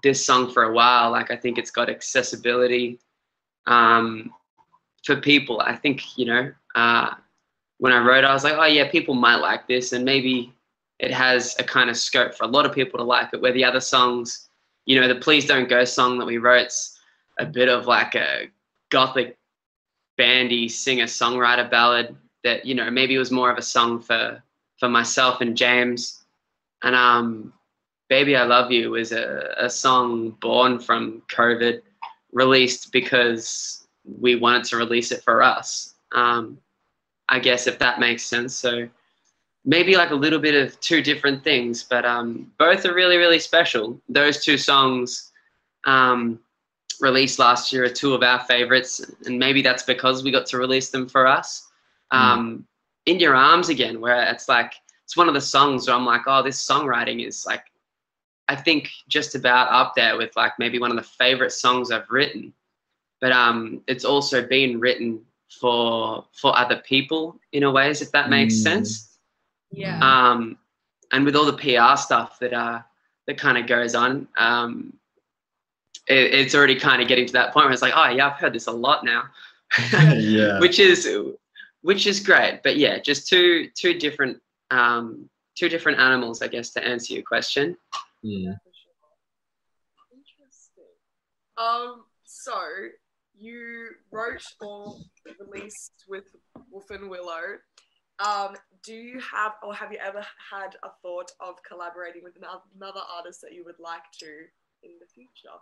this 0.03 0.25
song 0.25 0.51
for 0.51 0.63
a 0.63 0.73
while. 0.73 1.11
Like 1.11 1.31
I 1.31 1.35
think 1.35 1.57
it's 1.57 1.71
got 1.71 1.89
accessibility 1.89 2.99
um, 3.67 4.33
for 5.03 5.15
people. 5.15 5.61
I 5.61 5.75
think 5.75 6.17
you 6.17 6.25
know 6.25 6.51
uh, 6.75 7.13
when 7.77 7.93
I 7.93 8.03
wrote, 8.03 8.23
I 8.23 8.33
was 8.33 8.43
like, 8.43 8.55
oh 8.57 8.65
yeah, 8.65 8.89
people 8.89 9.13
might 9.13 9.37
like 9.37 9.67
this, 9.67 9.93
and 9.93 10.03
maybe 10.03 10.53
it 10.99 11.11
has 11.11 11.55
a 11.59 11.63
kind 11.63 11.89
of 11.89 11.97
scope 11.97 12.33
for 12.33 12.43
a 12.43 12.47
lot 12.47 12.65
of 12.65 12.73
people 12.73 12.97
to 12.97 13.03
like 13.03 13.29
it. 13.33 13.41
Where 13.41 13.53
the 13.53 13.63
other 13.63 13.81
songs, 13.81 14.49
you 14.85 14.99
know, 14.99 15.07
the 15.07 15.15
"Please 15.15 15.45
Don't 15.45 15.69
Go" 15.69 15.85
song 15.85 16.19
that 16.19 16.25
we 16.25 16.37
wrote's 16.37 16.99
a 17.39 17.45
bit 17.45 17.69
of 17.69 17.87
like 17.87 18.15
a 18.15 18.49
gothic 18.89 19.38
bandy 20.19 20.67
singer 20.67 21.05
songwriter 21.05 21.71
ballad 21.71 22.13
that 22.43 22.65
you 22.65 22.75
know 22.75 22.91
maybe 22.91 23.15
it 23.15 23.19
was 23.19 23.31
more 23.31 23.49
of 23.49 23.57
a 23.57 23.61
song 23.61 23.99
for 24.01 24.43
for 24.77 24.89
myself 24.89 25.41
and 25.41 25.57
James. 25.57 26.25
And 26.83 26.95
um, 26.95 27.53
"Baby 28.09 28.35
I 28.35 28.43
Love 28.43 28.71
You" 28.71 28.91
was 28.91 29.11
a, 29.11 29.55
a 29.57 29.69
song 29.69 30.31
born 30.41 30.79
from 30.79 31.23
COVID, 31.29 31.81
released 32.31 32.91
because 32.91 33.87
we 34.19 34.35
wanted 34.35 34.65
to 34.65 34.77
release 34.77 35.11
it 35.11 35.23
for 35.23 35.41
us. 35.41 35.95
Um, 36.11 36.57
I 37.29 37.39
guess 37.39 37.65
if 37.65 37.79
that 37.79 37.99
makes 37.99 38.23
sense. 38.23 38.53
So 38.55 38.89
maybe 39.63 39.95
like 39.95 40.11
a 40.11 40.15
little 40.15 40.39
bit 40.39 40.55
of 40.55 40.79
two 40.79 41.01
different 41.01 41.43
things, 41.43 41.83
but 41.83 42.05
um, 42.05 42.51
both 42.57 42.85
are 42.85 42.93
really, 42.93 43.17
really 43.17 43.39
special. 43.39 44.01
Those 44.09 44.43
two 44.43 44.57
songs 44.57 45.31
um, 45.85 46.39
released 47.01 47.39
last 47.39 47.71
year 47.71 47.83
are 47.85 47.89
two 47.89 48.13
of 48.13 48.23
our 48.23 48.39
favorites, 48.45 49.01
and 49.25 49.39
maybe 49.39 49.61
that's 49.61 49.83
because 49.83 50.23
we 50.23 50.31
got 50.31 50.45
to 50.47 50.57
release 50.57 50.89
them 50.89 51.07
for 51.07 51.27
us. 51.27 51.67
Mm. 52.11 52.17
Um, 52.17 52.67
In 53.05 53.19
Your 53.19 53.35
Arms 53.35 53.69
again, 53.69 54.01
where 54.01 54.21
it's 54.31 54.49
like, 54.49 54.73
it's 55.05 55.17
one 55.17 55.27
of 55.27 55.33
the 55.33 55.41
songs 55.41 55.87
where 55.87 55.95
I'm 55.95 56.05
like, 56.05 56.21
oh, 56.27 56.43
this 56.43 56.65
songwriting 56.65 57.25
is 57.25 57.45
like, 57.45 57.63
I 58.47 58.55
think 58.55 58.89
just 59.07 59.35
about 59.35 59.71
up 59.71 59.93
there 59.95 60.17
with 60.17 60.35
like 60.35 60.53
maybe 60.57 60.79
one 60.79 60.89
of 60.89 60.97
the 60.97 61.03
favorite 61.03 61.51
songs 61.51 61.91
I've 61.91 62.09
written. 62.09 62.53
But 63.21 63.31
um, 63.31 63.81
it's 63.87 64.05
also 64.05 64.45
been 64.45 64.79
written 64.79 65.21
for 65.59 66.25
for 66.33 66.57
other 66.57 66.77
people 66.77 67.39
in 67.51 67.63
a 67.63 67.71
ways, 67.71 68.01
if 68.01 68.11
that 68.11 68.29
makes 68.29 68.55
mm. 68.55 68.63
sense. 68.63 69.17
Yeah. 69.71 69.99
Um, 70.01 70.57
and 71.11 71.25
with 71.25 71.35
all 71.35 71.45
the 71.45 71.53
PR 71.53 71.97
stuff 71.97 72.39
that 72.39 72.53
uh 72.53 72.81
that 73.27 73.37
kind 73.37 73.57
of 73.57 73.67
goes 73.67 73.93
on, 73.93 74.27
um, 74.37 74.93
it, 76.09 76.33
it's 76.33 76.55
already 76.55 76.75
kind 76.75 77.01
of 77.01 77.07
getting 77.07 77.27
to 77.27 77.33
that 77.33 77.53
point 77.53 77.65
where 77.65 77.73
it's 77.73 77.81
like, 77.81 77.93
oh 77.95 78.09
yeah, 78.09 78.27
I've 78.27 78.39
heard 78.39 78.53
this 78.53 78.67
a 78.67 78.71
lot 78.71 79.05
now. 79.05 79.23
yeah. 80.17 80.59
Which 80.59 80.79
is 80.79 81.07
which 81.81 82.07
is 82.07 82.19
great, 82.19 82.61
but 82.63 82.77
yeah, 82.77 82.99
just 82.99 83.27
two 83.27 83.69
two 83.75 83.93
different 83.97 84.41
um 84.71 85.29
two 85.55 85.69
different 85.69 85.99
animals, 85.99 86.41
I 86.41 86.47
guess, 86.47 86.71
to 86.71 86.85
answer 86.85 87.13
your 87.13 87.23
question. 87.23 87.77
Yeah. 88.23 88.53
Interesting. 90.11 90.83
Um. 91.57 92.03
So 92.25 92.53
you 93.37 93.89
wrote 94.11 94.43
or 94.61 94.97
released 95.39 96.05
with 96.07 96.25
Wolf 96.71 96.89
and 96.89 97.09
Willow. 97.09 97.57
Um, 98.19 98.55
do 98.83 98.93
you 98.93 99.19
have 99.19 99.53
or 99.63 99.73
have 99.73 99.91
you 99.93 99.97
ever 99.99 100.25
had 100.51 100.75
a 100.83 100.89
thought 101.01 101.31
of 101.39 101.55
collaborating 101.63 102.23
with 102.23 102.35
another 102.35 103.01
artist 103.15 103.41
that 103.41 103.53
you 103.53 103.63
would 103.63 103.79
like 103.79 104.03
to 104.19 104.27
in 104.83 104.91
the 104.99 105.07
future? 105.13 105.55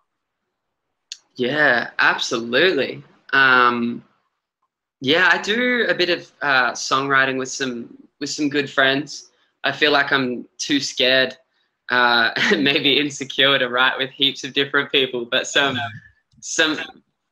Yeah, 1.38 1.91
absolutely. 2.00 3.03
Um, 3.32 4.03
yeah, 5.01 5.29
I 5.32 5.39
do 5.41 5.86
a 5.88 5.94
bit 5.94 6.10
of 6.10 6.32
uh, 6.41 6.72
songwriting 6.72 7.38
with 7.38 7.50
some 7.50 7.96
with 8.20 8.32
some 8.32 8.50
good 8.50 8.70
friends. 8.70 9.29
I 9.63 9.72
feel 9.72 9.91
like 9.91 10.12
I'm 10.12 10.48
too 10.58 10.79
scared, 10.79 11.38
uh, 11.89 12.32
maybe 12.58 13.00
insecure 13.00 13.60
to 13.60 13.70
write 13.70 13.98
with 13.98 14.10
heaps 14.10 14.44
of 14.44 14.53
different 14.53 14.91
people, 14.91 15.25
but 15.25 15.46
some 15.48 15.77
some 16.41 16.79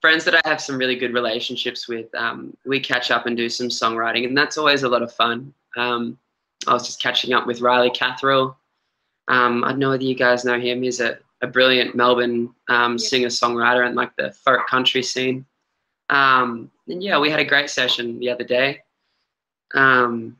friends 0.01 0.23
that 0.25 0.35
I 0.35 0.47
have 0.47 0.61
some 0.61 0.77
really 0.77 0.95
good 0.95 1.13
relationships 1.13 1.87
with, 1.87 2.13
um, 2.13 2.55
we 2.63 2.79
catch 2.79 3.09
up 3.09 3.25
and 3.25 3.35
do 3.35 3.49
some 3.49 3.69
songwriting, 3.69 4.25
and 4.25 4.37
that's 4.37 4.57
always 4.57 4.83
a 4.83 4.89
lot 4.89 5.01
of 5.01 5.11
fun. 5.11 5.51
Um, 5.77 6.19
I 6.67 6.73
was 6.73 6.85
just 6.85 7.01
catching 7.01 7.33
up 7.33 7.47
with 7.47 7.61
Riley 7.61 7.89
Catherall. 7.89 8.55
Um, 9.27 9.63
I 9.63 9.69
don't 9.69 9.79
know 9.79 9.89
whether 9.89 10.03
you 10.03 10.13
guys 10.13 10.45
know 10.45 10.59
him. 10.59 10.83
He's 10.83 10.99
a, 10.99 11.17
a 11.41 11.47
brilliant 11.47 11.95
Melbourne 11.95 12.53
um, 12.69 12.93
yeah. 12.93 12.97
singer 12.97 13.27
songwriter 13.27 13.85
and 13.85 13.95
like 13.95 14.15
the 14.15 14.31
folk 14.31 14.67
country 14.67 15.03
scene. 15.03 15.45
Um, 16.09 16.71
and 16.87 17.03
yeah, 17.03 17.19
we 17.19 17.29
had 17.29 17.39
a 17.39 17.45
great 17.45 17.69
session 17.69 18.19
the 18.19 18.29
other 18.29 18.43
day. 18.43 18.81
Um, 19.73 20.37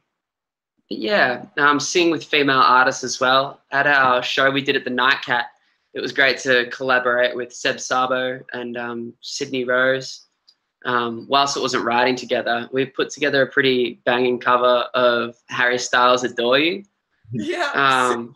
yeah, 0.89 1.45
um, 1.57 1.79
sing 1.79 2.11
with 2.11 2.23
female 2.23 2.59
artists 2.59 3.03
as 3.03 3.19
well. 3.19 3.61
At 3.71 3.87
our 3.87 4.21
show 4.21 4.51
we 4.51 4.61
did 4.61 4.75
at 4.75 4.83
the 4.83 4.91
Nightcat, 4.91 5.45
it 5.93 6.01
was 6.01 6.11
great 6.11 6.37
to 6.39 6.69
collaborate 6.69 7.35
with 7.35 7.53
Seb 7.53 7.79
Sabo 7.79 8.41
and 8.53 8.77
um, 8.77 9.13
Sydney 9.21 9.63
Rose. 9.63 10.21
Um, 10.85 11.25
whilst 11.27 11.57
it 11.57 11.61
wasn't 11.61 11.85
writing 11.85 12.15
together, 12.15 12.69
we 12.71 12.85
put 12.85 13.09
together 13.09 13.41
a 13.41 13.47
pretty 13.47 14.01
banging 14.05 14.39
cover 14.39 14.85
of 14.93 15.35
Harry 15.49 15.79
Styles' 15.79 16.23
"Adore 16.23 16.59
You." 16.59 16.83
Yeah. 17.31 17.71
Um, 17.73 18.35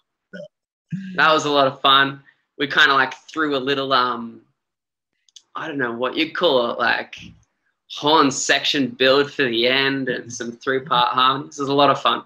that 1.16 1.32
was 1.32 1.46
a 1.46 1.51
lot 1.51 1.68
of 1.68 1.80
fun. 1.82 2.24
We 2.60 2.68
kind 2.68 2.92
of 2.92 2.98
like 2.98 3.13
threw 3.13 3.56
a 3.56 3.58
little, 3.58 3.94
um, 3.94 4.42
I 5.56 5.68
don't 5.68 5.78
know 5.78 5.94
what 5.94 6.16
you'd 6.16 6.36
call 6.36 6.72
it, 6.72 6.80
like 6.80 7.16
horn 7.92 8.30
section 8.30 8.89
build 8.89 9.32
for 9.32 9.44
the 9.44 9.68
end 9.68 10.10
and 10.10 10.32
some 10.32 10.51
three 10.51 10.82
part 10.82 11.13
harmonies. 11.13 11.58
It 11.58 11.63
was 11.63 11.70
a 11.70 11.74
lot 11.74 11.89
of 11.89 12.01
fun. 12.01 12.24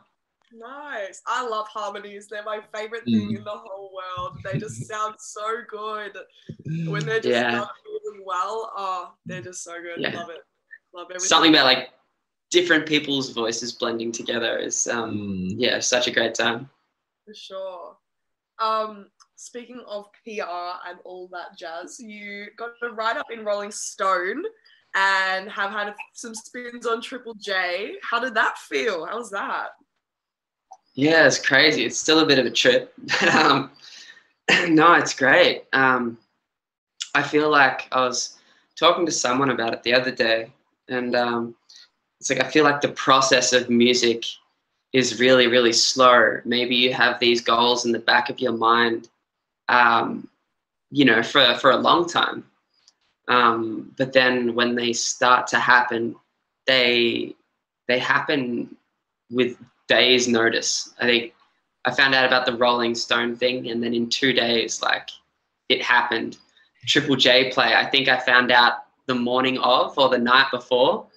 Nice. 0.54 1.22
I 1.25 1.48
love 1.48 1.68
harmonies. 1.68 2.28
They're 2.28 2.44
my 2.44 2.60
favorite 2.74 3.06
thing 3.06 3.32
mm. 3.32 3.38
in 3.38 3.44
the 3.44 3.52
whole 3.52 3.92
world. 3.94 4.38
They 4.44 4.60
just 4.60 4.86
sound 4.88 5.16
so 5.20 5.62
good 5.68 6.13
when 6.86 7.06
they're 7.06 7.20
just 7.20 7.28
yeah. 7.28 7.52
done 7.52 7.68
really 7.86 8.20
well. 8.25 8.72
Oh, 8.75 9.13
they're 9.25 9.42
just 9.42 9.63
so 9.63 9.74
good. 9.82 10.00
Yeah. 10.00 10.16
Love 10.16 10.30
it. 10.30 10.42
Love 10.94 11.08
everything. 11.10 11.28
Something 11.28 11.54
about 11.54 11.66
like 11.66 11.90
different 12.52 12.86
people's 12.86 13.32
voices 13.32 13.72
blending 13.72 14.12
together 14.12 14.58
is 14.58 14.88
um 14.88 15.18
mm. 15.18 15.56
yeah, 15.58 15.80
such 15.80 16.08
a 16.08 16.12
great 16.12 16.36
time. 16.36 16.70
For 17.25 17.34
sure. 17.34 17.98
Um 18.60 19.08
speaking 19.44 19.82
of 19.88 20.06
PR 20.24 20.80
and 20.88 21.00
all 21.04 21.28
that 21.28 21.58
jazz, 21.58 22.00
you 22.00 22.48
got 22.58 22.72
a 22.82 22.90
write 22.90 23.18
up 23.18 23.26
in 23.30 23.44
Rolling 23.44 23.72
Stone 23.72 24.44
and 24.96 25.50
have 25.50 25.72
had 25.72 25.94
some 26.14 26.34
spins 26.34 26.88
on 26.88 27.02
Triple 27.02 27.34
J. 27.34 27.96
How 28.10 28.20
did 28.20 28.36
that 28.36 28.58
feel? 28.58 29.06
How 29.06 29.18
was 29.18 29.30
that? 29.32 29.70
Yeah, 30.96 31.28
it's 31.28 31.46
crazy. 31.46 31.84
It's 31.84 32.00
still 32.00 32.20
a 32.20 32.26
bit 32.26 32.40
of 32.40 32.46
a 32.46 32.52
trip. 32.52 32.94
um, 33.34 33.72
no, 34.70 34.94
it's 34.94 35.14
great. 35.14 35.64
Um, 35.74 36.18
I 37.14 37.22
feel 37.22 37.50
like 37.50 37.88
I 37.92 38.06
was 38.06 38.38
talking 38.78 39.06
to 39.06 39.12
someone 39.12 39.50
about 39.50 39.74
it 39.74 39.84
the 39.84 39.94
other 39.94 40.12
day, 40.12 40.52
and 40.88 41.16
um, 41.16 41.56
it's 42.20 42.30
like 42.30 42.40
I 42.42 42.50
feel 42.50 42.64
like 42.64 42.80
the 42.80 42.90
process 42.90 43.52
of 43.52 43.70
music 43.70 44.24
is 44.94 45.20
really, 45.20 45.48
really 45.48 45.74
slow. 45.74 46.40
Maybe 46.46 46.76
you 46.76 46.94
have 46.94 47.20
these 47.20 47.42
goals 47.42 47.86
in 47.86 47.92
the 47.92 48.00
back 48.00 48.30
of 48.30 48.40
your 48.40 48.54
mind, 48.54 49.10
um, 49.67 50.27
you 50.91 51.05
know, 51.05 51.24
for 51.24 51.55
for 51.55 51.72
a 51.72 51.77
long 51.77 52.08
time, 52.08 52.46
um, 53.27 53.93
but 53.98 54.13
then 54.13 54.55
when 54.55 54.75
they 54.75 54.93
start 54.93 55.48
to 55.48 55.60
happen, 55.60 56.15
they 56.67 57.36
they 57.88 58.00
happen 58.00 58.75
with 59.32 59.58
days 59.88 60.27
notice. 60.27 60.93
I 61.00 61.05
think 61.05 61.34
I 61.86 61.91
found 61.91 62.15
out 62.15 62.25
about 62.25 62.46
the 62.46 62.55
Rolling 62.55 62.96
Stone 62.96 63.36
thing, 63.36 63.70
and 63.70 63.84
then 63.84 63.93
in 63.93 64.10
two 64.10 64.34
days, 64.34 64.82
like 64.82 65.10
it 65.70 65.82
happened. 65.82 66.38
Triple 66.86 67.15
J 67.15 67.51
play. 67.51 67.74
I 67.74 67.86
think 67.86 68.10
I 68.10 68.20
found 68.20 68.51
out 68.51 68.84
the 69.05 69.15
morning 69.15 69.58
of 69.60 69.98
or 69.98 70.10
the 70.10 70.17
night 70.17 70.48
before. 70.51 71.08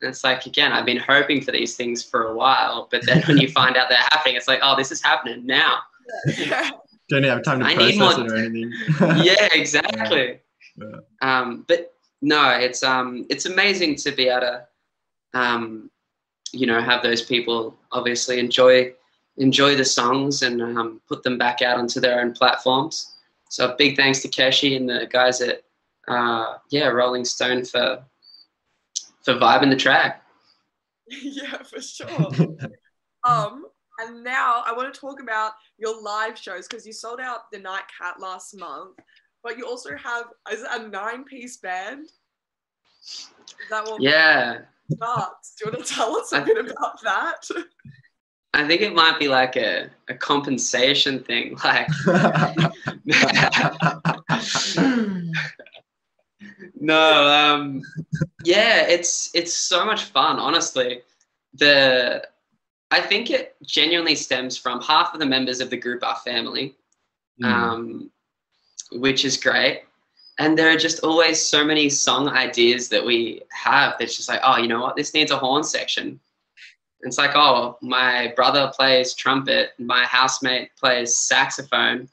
And 0.00 0.10
it's 0.10 0.24
like 0.24 0.46
again, 0.46 0.72
I've 0.72 0.86
been 0.86 0.98
hoping 0.98 1.40
for 1.40 1.52
these 1.52 1.76
things 1.76 2.02
for 2.02 2.28
a 2.28 2.34
while, 2.34 2.88
but 2.90 3.04
then 3.06 3.22
when 3.22 3.38
you 3.38 3.48
find 3.60 3.76
out 3.76 3.88
they're 3.88 3.98
happening, 4.10 4.36
it's 4.36 4.48
like, 4.48 4.60
oh, 4.62 4.76
this 4.76 4.92
is 4.92 5.02
happening 5.02 5.46
now. 5.46 5.78
Don't 7.08 7.22
have 7.24 7.44
time 7.44 7.60
to 7.60 7.66
I 7.66 7.74
process 7.74 7.98
more... 7.98 8.26
it 8.26 8.32
or 8.32 8.36
anything. 8.36 8.72
yeah, 9.24 9.48
exactly. 9.52 10.40
Yeah. 10.76 10.96
Um, 11.22 11.64
but 11.68 11.94
no, 12.22 12.50
it's 12.50 12.82
um, 12.82 13.26
it's 13.30 13.46
amazing 13.46 13.96
to 13.96 14.12
be 14.12 14.28
able 14.28 14.40
to 14.40 14.66
um, 15.34 15.90
you 16.52 16.66
know 16.66 16.80
have 16.80 17.02
those 17.02 17.22
people 17.22 17.76
obviously 17.92 18.38
enjoy 18.38 18.92
enjoy 19.36 19.76
the 19.76 19.84
songs 19.84 20.42
and 20.42 20.62
um, 20.62 21.00
put 21.08 21.22
them 21.22 21.38
back 21.38 21.62
out 21.62 21.78
onto 21.78 22.00
their 22.00 22.20
own 22.20 22.32
platforms. 22.32 23.16
So 23.50 23.74
big 23.76 23.96
thanks 23.96 24.20
to 24.22 24.28
Keshi 24.28 24.76
and 24.76 24.88
the 24.88 25.06
guys 25.10 25.40
at 25.40 25.62
uh, 26.08 26.54
yeah 26.70 26.88
Rolling 26.88 27.24
Stone 27.24 27.64
for 27.64 28.02
for 29.22 29.34
vibing 29.34 29.70
the 29.70 29.76
track. 29.76 30.22
yeah, 31.08 31.62
for 31.62 31.80
sure. 31.80 32.08
um, 33.24 33.65
and 34.06 34.24
now 34.24 34.62
I 34.66 34.72
want 34.72 34.92
to 34.92 35.00
talk 35.00 35.20
about 35.20 35.52
your 35.78 36.00
live 36.02 36.38
shows 36.38 36.66
because 36.68 36.86
you 36.86 36.92
sold 36.92 37.20
out 37.20 37.50
the 37.52 37.58
Nightcat 37.58 38.20
last 38.20 38.58
month, 38.58 38.98
but 39.42 39.58
you 39.58 39.66
also 39.66 39.90
have 39.96 40.26
is 40.52 40.62
it 40.62 40.68
a 40.70 40.88
nine 40.88 41.24
piece 41.24 41.58
band? 41.58 42.06
Is 43.06 43.28
that 43.70 43.84
what? 43.84 44.00
Yeah 44.00 44.60
starts. 44.92 45.54
Do 45.54 45.66
you 45.66 45.72
want 45.72 45.86
to 45.86 45.94
tell 45.94 46.16
us 46.16 46.32
a 46.32 46.40
bit 46.40 46.58
about 46.58 47.00
that? 47.02 47.46
I 48.54 48.66
think 48.66 48.80
it 48.80 48.94
might 48.94 49.18
be 49.18 49.28
like 49.28 49.56
a, 49.56 49.90
a 50.08 50.14
compensation 50.14 51.22
thing. 51.22 51.58
Like, 51.64 51.88
no, 56.80 57.28
um, 57.28 57.82
yeah, 58.44 58.86
it's 58.88 59.30
it's 59.34 59.54
so 59.54 59.84
much 59.84 60.04
fun. 60.04 60.38
Honestly, 60.38 61.02
the 61.54 62.26
I 62.90 63.00
think 63.00 63.30
it 63.30 63.56
genuinely 63.64 64.14
stems 64.14 64.56
from 64.56 64.80
half 64.80 65.12
of 65.12 65.20
the 65.20 65.26
members 65.26 65.60
of 65.60 65.70
the 65.70 65.76
group 65.76 66.04
are 66.04 66.16
family, 66.16 66.76
Mm. 67.42 67.52
um, 67.52 68.10
which 68.92 69.24
is 69.24 69.36
great. 69.36 69.82
And 70.38 70.56
there 70.56 70.70
are 70.70 70.76
just 70.76 71.00
always 71.02 71.42
so 71.42 71.64
many 71.64 71.88
song 71.88 72.28
ideas 72.28 72.88
that 72.90 73.04
we 73.04 73.42
have 73.50 73.96
that's 73.98 74.16
just 74.16 74.28
like, 74.28 74.40
oh, 74.42 74.58
you 74.58 74.68
know 74.68 74.80
what, 74.80 74.96
this 74.96 75.14
needs 75.14 75.30
a 75.30 75.36
horn 75.38 75.64
section. 75.64 76.20
It's 77.00 77.18
like, 77.18 77.32
oh, 77.34 77.78
my 77.82 78.32
brother 78.36 78.72
plays 78.74 79.14
trumpet, 79.14 79.72
my 79.78 80.04
housemate 80.04 80.70
plays 80.76 81.16
saxophone. 81.16 82.08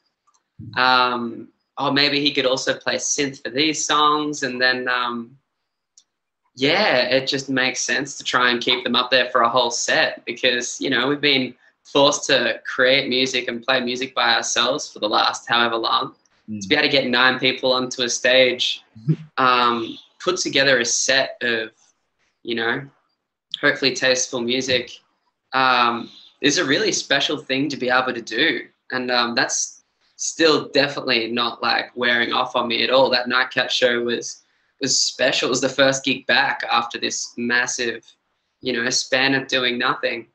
Um, 0.76 1.48
oh, 1.78 1.90
maybe 1.90 2.20
he 2.20 2.32
could 2.32 2.46
also 2.46 2.74
play 2.74 2.96
synth 2.96 3.42
for 3.42 3.50
these 3.50 3.84
songs. 3.86 4.42
And 4.42 4.60
then, 4.60 4.88
um, 4.88 5.36
yeah, 6.56 7.02
it 7.06 7.26
just 7.26 7.48
makes 7.48 7.80
sense 7.80 8.16
to 8.18 8.24
try 8.24 8.50
and 8.50 8.60
keep 8.60 8.84
them 8.84 8.94
up 8.94 9.10
there 9.10 9.28
for 9.30 9.42
a 9.42 9.48
whole 9.48 9.70
set 9.70 10.24
because, 10.24 10.80
you 10.80 10.88
know, 10.88 11.08
we've 11.08 11.20
been 11.20 11.54
forced 11.82 12.24
to 12.26 12.60
create 12.64 13.08
music 13.08 13.48
and 13.48 13.64
play 13.64 13.80
music 13.80 14.14
by 14.14 14.34
ourselves 14.34 14.90
for 14.90 15.00
the 15.00 15.08
last 15.08 15.48
however 15.48 15.76
long. 15.76 16.14
Mm. 16.48 16.60
To 16.60 16.68
be 16.68 16.74
able 16.76 16.84
to 16.84 16.88
get 16.88 17.06
nine 17.06 17.38
people 17.38 17.72
onto 17.72 18.02
a 18.02 18.08
stage, 18.08 18.84
um, 19.36 19.98
put 20.22 20.36
together 20.36 20.78
a 20.78 20.84
set 20.84 21.36
of, 21.42 21.70
you 22.42 22.54
know, 22.54 22.82
hopefully 23.60 23.94
tasteful 23.94 24.40
music 24.40 24.90
um, 25.52 26.08
is 26.40 26.58
a 26.58 26.64
really 26.64 26.92
special 26.92 27.36
thing 27.36 27.68
to 27.68 27.76
be 27.76 27.90
able 27.90 28.12
to 28.14 28.22
do. 28.22 28.68
And 28.92 29.10
um, 29.10 29.34
that's 29.34 29.82
still 30.16 30.68
definitely 30.68 31.32
not 31.32 31.62
like 31.62 31.90
wearing 31.96 32.32
off 32.32 32.54
on 32.54 32.68
me 32.68 32.84
at 32.84 32.90
all. 32.90 33.10
That 33.10 33.28
Nightcat 33.28 33.70
show 33.70 34.02
was 34.02 34.43
was 34.80 35.00
special. 35.00 35.48
It 35.48 35.50
was 35.50 35.60
the 35.60 35.68
first 35.68 36.04
gig 36.04 36.26
back 36.26 36.62
after 36.70 36.98
this 36.98 37.32
massive, 37.36 38.04
you 38.60 38.72
know, 38.72 38.88
span 38.90 39.34
of 39.34 39.48
doing 39.48 39.78
nothing. 39.78 40.26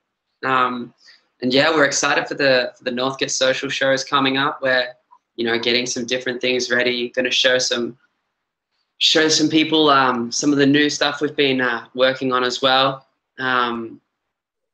Um, 0.43 0.93
and 1.41 1.53
yeah, 1.53 1.69
we're 1.69 1.86
excited 1.86 2.27
for 2.27 2.36
the 2.36 2.74
for 2.77 2.84
the 2.84 2.91
Northcote 2.91 3.31
social 3.31 3.69
shows 3.69 4.03
coming 4.03 4.38
up. 4.38 4.62
Where 4.62 4.96
you 5.36 5.46
know, 5.46 5.58
getting 5.58 5.86
some 5.86 6.05
different 6.05 6.41
things 6.41 6.69
ready. 6.69 7.10
Going 7.10 7.25
to 7.25 7.31
show 7.31 7.58
some 7.58 7.98
show 8.98 9.29
some 9.29 9.50
people 9.50 9.89
um, 9.89 10.31
some 10.31 10.51
of 10.51 10.58
the 10.58 10.65
new 10.65 10.89
stuff 10.89 11.22
we've 11.22 11.36
been 11.36 11.62
uh, 11.62 11.86
working 11.96 12.34
on 12.34 12.43
as 12.43 12.62
well. 12.62 13.08
Um, 13.39 14.01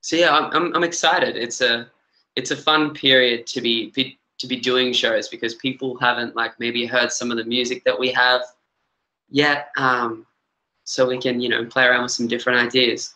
so 0.02 0.16
yeah, 0.16 0.36
I'm, 0.36 0.76
I'm 0.76 0.84
excited. 0.84 1.38
It's 1.38 1.62
a 1.62 1.88
it's 2.36 2.52
a 2.52 2.56
fun 2.56 2.94
period 2.94 3.48
to 3.48 3.62
be, 3.62 3.92
be 3.92 4.18
to 4.40 4.48
be 4.48 4.58
doing 4.60 4.92
shows 4.92 5.30
because 5.30 5.56
people 5.56 5.98
haven't 5.98 6.36
like 6.36 6.60
maybe 6.60 6.86
heard 6.86 7.12
some 7.12 7.32
of 7.32 7.38
the 7.38 7.46
music 7.46 7.84
that 7.86 7.98
we 7.98 8.12
have 8.12 8.42
yet. 9.30 9.70
Um, 9.78 10.26
so 10.84 11.08
we 11.08 11.18
can 11.18 11.40
you 11.40 11.50
know 11.50 11.66
play 11.66 11.86
around 11.86 12.04
with 12.04 12.12
some 12.12 12.28
different 12.28 12.60
ideas. 12.60 13.16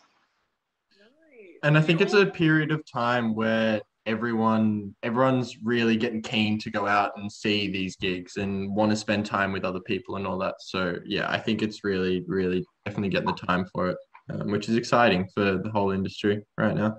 And 1.62 1.76
I 1.76 1.82
think 1.82 2.00
it's 2.00 2.14
a 2.14 2.24
period 2.24 2.72
of 2.72 2.82
time 2.90 3.34
where 3.34 3.82
everyone 4.06 4.94
everyone's 5.02 5.58
really 5.62 5.96
getting 5.96 6.22
keen 6.22 6.58
to 6.58 6.70
go 6.70 6.86
out 6.86 7.12
and 7.16 7.30
see 7.30 7.70
these 7.70 7.96
gigs 7.96 8.36
and 8.36 8.74
want 8.74 8.90
to 8.90 8.96
spend 8.96 9.26
time 9.26 9.52
with 9.52 9.64
other 9.64 9.80
people 9.80 10.16
and 10.16 10.26
all 10.26 10.38
that. 10.38 10.54
So 10.60 10.96
yeah, 11.04 11.30
I 11.30 11.38
think 11.38 11.62
it's 11.62 11.84
really, 11.84 12.24
really 12.26 12.64
definitely 12.84 13.10
getting 13.10 13.26
the 13.26 13.46
time 13.46 13.66
for 13.72 13.90
it, 13.90 13.98
um, 14.30 14.50
which 14.50 14.68
is 14.68 14.76
exciting 14.76 15.28
for 15.34 15.58
the 15.58 15.70
whole 15.70 15.90
industry 15.90 16.42
right 16.56 16.74
now. 16.74 16.96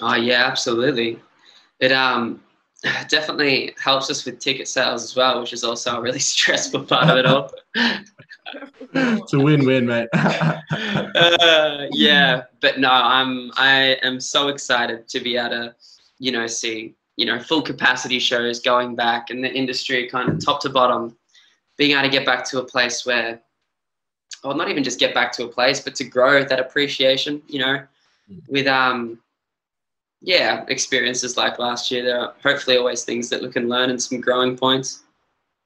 Oh 0.00 0.16
yeah, 0.16 0.46
absolutely. 0.46 1.20
It 1.80 1.92
um 1.92 2.42
definitely 3.08 3.74
helps 3.82 4.10
us 4.10 4.24
with 4.24 4.38
ticket 4.38 4.68
sales 4.68 5.02
as 5.02 5.16
well, 5.16 5.40
which 5.40 5.52
is 5.52 5.64
also 5.64 5.96
a 5.96 6.00
really 6.00 6.18
stressful 6.34 6.84
part 6.84 7.08
of 7.08 7.16
it 7.16 7.26
all. 7.26 7.50
It's 8.94 9.32
a 9.32 9.40
win-win, 9.40 9.86
mate. 9.86 10.08
uh, 10.14 11.86
yeah, 11.92 12.44
but 12.60 12.78
no, 12.78 12.90
I'm 12.90 13.50
I 13.56 13.98
am 14.02 14.20
so 14.20 14.48
excited 14.48 15.08
to 15.08 15.20
be 15.20 15.36
able 15.36 15.50
to, 15.50 15.74
you 16.18 16.32
know, 16.32 16.46
see 16.46 16.94
you 17.16 17.26
know 17.26 17.40
full 17.40 17.62
capacity 17.62 18.18
shows 18.18 18.60
going 18.60 18.94
back 18.94 19.30
and 19.30 19.42
the 19.42 19.52
industry 19.52 20.08
kind 20.08 20.28
of 20.28 20.44
top 20.44 20.60
to 20.62 20.70
bottom, 20.70 21.16
being 21.76 21.92
able 21.92 22.02
to 22.02 22.08
get 22.08 22.24
back 22.24 22.44
to 22.50 22.60
a 22.60 22.64
place 22.64 23.04
where, 23.04 23.40
well, 24.44 24.56
not 24.56 24.70
even 24.70 24.84
just 24.84 25.00
get 25.00 25.14
back 25.14 25.32
to 25.32 25.44
a 25.44 25.48
place, 25.48 25.80
but 25.80 25.94
to 25.96 26.04
grow 26.04 26.44
that 26.44 26.60
appreciation, 26.60 27.42
you 27.48 27.58
know, 27.58 27.82
with 28.48 28.66
um, 28.66 29.18
yeah, 30.26 30.64
experiences 30.66 31.36
like 31.36 31.60
last 31.60 31.88
year. 31.88 32.02
There 32.02 32.18
are 32.18 32.34
hopefully 32.42 32.76
always 32.76 33.04
things 33.04 33.30
that 33.30 33.40
we 33.40 33.48
can 33.48 33.68
learn 33.68 33.90
and 33.90 34.02
some 34.02 34.20
growing 34.20 34.56
points. 34.56 35.04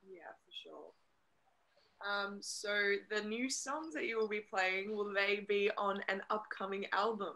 Yeah, 0.07 0.21
for 0.45 0.53
sure. 0.63 2.07
Um, 2.07 2.39
so 2.43 2.69
the 3.11 3.27
new 3.27 3.49
songs 3.49 3.95
that 3.95 4.05
you 4.05 4.19
will 4.19 4.29
be 4.29 4.41
playing, 4.41 4.95
will 4.95 5.15
they 5.15 5.47
be 5.49 5.71
on 5.79 6.03
an 6.09 6.21
upcoming 6.29 6.85
album? 6.93 7.33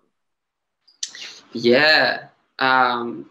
Yeah. 1.52 2.26
Um, 2.58 3.30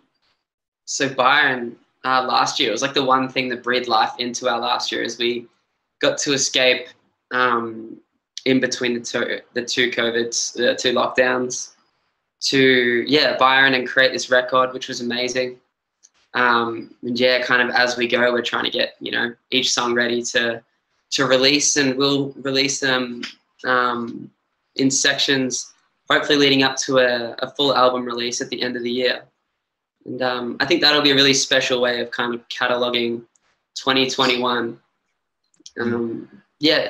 so 0.85 1.13
Byron, 1.13 1.75
uh, 2.03 2.23
last 2.23 2.59
year, 2.59 2.69
it 2.69 2.71
was 2.71 2.81
like 2.81 2.95
the 2.95 3.05
one 3.05 3.29
thing 3.29 3.47
that 3.49 3.61
breathed 3.61 3.87
life 3.87 4.13
into 4.17 4.49
our 4.49 4.59
last 4.59 4.91
year 4.91 5.03
is 5.03 5.19
we 5.19 5.45
got 6.01 6.17
to 6.17 6.33
escape 6.33 6.87
um, 7.29 7.97
in 8.45 8.59
between 8.59 8.95
the 8.95 9.01
two, 9.01 9.39
the 9.53 9.63
two 9.63 9.91
COVIDs, 9.91 10.53
the 10.53 10.73
two 10.73 10.93
lockdowns 10.93 11.72
to, 12.43 13.03
yeah, 13.07 13.37
Byron 13.37 13.73
and 13.73 13.87
create 13.87 14.11
this 14.11 14.29
record, 14.29 14.73
which 14.73 14.87
was 14.87 15.01
amazing. 15.01 15.59
Um, 16.33 16.93
and 17.03 17.19
yeah, 17.19 17.43
kind 17.43 17.67
of 17.67 17.75
as 17.75 17.95
we 17.97 18.07
go, 18.07 18.31
we're 18.31 18.41
trying 18.41 18.65
to 18.65 18.71
get, 18.71 18.95
you 18.99 19.11
know, 19.11 19.33
each 19.51 19.71
song 19.71 19.93
ready 19.93 20.21
to, 20.23 20.63
to 21.11 21.25
release 21.25 21.77
and 21.77 21.95
we'll 21.95 22.31
release 22.41 22.79
them 22.79 23.21
um, 23.65 24.31
in 24.75 24.89
sections 24.89 25.73
hopefully 26.09 26.37
leading 26.37 26.63
up 26.63 26.75
to 26.75 26.99
a, 26.99 27.35
a 27.39 27.49
full 27.51 27.75
album 27.75 28.05
release 28.05 28.41
at 28.41 28.49
the 28.49 28.61
end 28.61 28.75
of 28.75 28.83
the 28.83 28.91
year. 28.91 29.23
And 30.05 30.21
um, 30.21 30.57
I 30.59 30.65
think 30.65 30.81
that'll 30.81 31.01
be 31.01 31.11
a 31.11 31.15
really 31.15 31.33
special 31.33 31.81
way 31.81 32.01
of 32.01 32.11
kind 32.11 32.33
of 32.35 32.47
cataloging 32.49 33.23
2021. 33.75 34.79
Um, 35.79 36.29
yeah, 36.59 36.89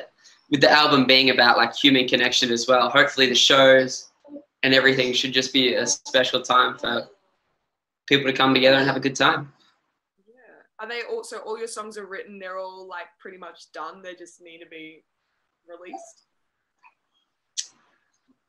with 0.49 0.61
the 0.61 0.71
album 0.71 1.05
being 1.05 1.29
about 1.29 1.57
like 1.57 1.75
human 1.75 2.07
connection 2.07 2.51
as 2.51 2.67
well. 2.67 2.89
Hopefully, 2.89 3.27
the 3.27 3.35
shows 3.35 4.09
and 4.63 4.73
everything 4.73 5.13
should 5.13 5.33
just 5.33 5.53
be 5.53 5.75
a 5.75 5.85
special 5.85 6.41
time 6.41 6.77
for 6.77 7.07
people 8.07 8.25
to 8.25 8.33
come 8.35 8.53
together 8.53 8.77
and 8.77 8.87
have 8.87 8.95
a 8.95 8.99
good 9.01 9.15
time. 9.15 9.51
Yeah. 10.27 10.33
Are 10.79 10.87
they 10.87 11.01
also 11.03 11.37
all 11.39 11.57
your 11.57 11.67
songs 11.67 11.97
are 11.97 12.05
written? 12.05 12.39
They're 12.39 12.57
all 12.57 12.87
like 12.87 13.07
pretty 13.19 13.37
much 13.37 13.71
done. 13.73 14.01
They 14.01 14.15
just 14.15 14.41
need 14.41 14.59
to 14.59 14.65
be 14.65 15.03
released. 15.67 16.21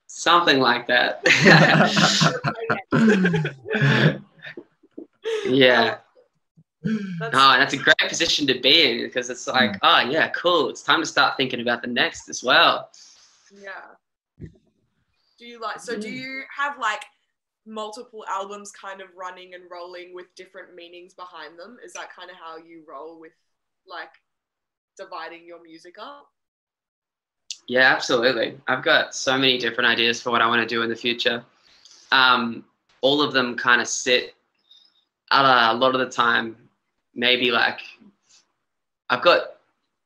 Something 0.06 0.60
like 0.60 0.86
that. 0.86 1.20
yeah. 5.46 5.96
Uh, 6.86 6.90
that's, 7.18 7.34
Oh, 7.34 7.56
that's 7.58 7.72
a 7.72 7.78
great 7.78 7.96
position 8.08 8.46
to 8.46 8.60
be 8.60 8.90
in 8.90 8.98
because 9.02 9.28
it's 9.30 9.48
like, 9.48 9.72
mm. 9.72 9.78
oh 9.82 10.08
yeah, 10.08 10.28
cool. 10.28 10.68
It's 10.68 10.82
time 10.82 11.00
to 11.00 11.06
start 11.06 11.36
thinking 11.36 11.60
about 11.60 11.82
the 11.82 11.88
next 11.88 12.28
as 12.28 12.44
well. 12.44 12.90
yeah. 13.60 13.70
Do 15.44 15.50
you 15.50 15.60
like? 15.60 15.78
So 15.78 15.98
do 16.00 16.10
you 16.10 16.44
have 16.56 16.78
like 16.78 17.04
multiple 17.66 18.24
albums 18.30 18.72
kind 18.72 19.02
of 19.02 19.08
running 19.14 19.52
and 19.52 19.64
rolling 19.70 20.14
with 20.14 20.34
different 20.36 20.74
meanings 20.74 21.12
behind 21.12 21.58
them? 21.58 21.76
Is 21.84 21.92
that 21.92 22.08
kind 22.16 22.30
of 22.30 22.36
how 22.36 22.56
you 22.56 22.82
roll 22.88 23.20
with 23.20 23.32
like 23.86 24.08
dividing 24.96 25.44
your 25.44 25.62
music 25.62 25.96
up? 26.00 26.28
Yeah, 27.68 27.92
absolutely. 27.92 28.58
I've 28.68 28.82
got 28.82 29.14
so 29.14 29.36
many 29.36 29.58
different 29.58 29.90
ideas 29.90 30.22
for 30.22 30.30
what 30.30 30.40
I 30.40 30.46
want 30.46 30.66
to 30.66 30.66
do 30.66 30.80
in 30.80 30.88
the 30.88 30.96
future. 30.96 31.44
Um, 32.10 32.64
all 33.02 33.20
of 33.20 33.34
them 33.34 33.54
kind 33.54 33.82
of 33.82 33.86
sit 33.88 34.34
uh, 35.30 35.68
a 35.72 35.76
lot 35.76 35.94
of 35.94 36.00
the 36.00 36.08
time, 36.08 36.56
maybe 37.14 37.50
like 37.50 37.80
I've 39.10 39.20
got 39.20 39.56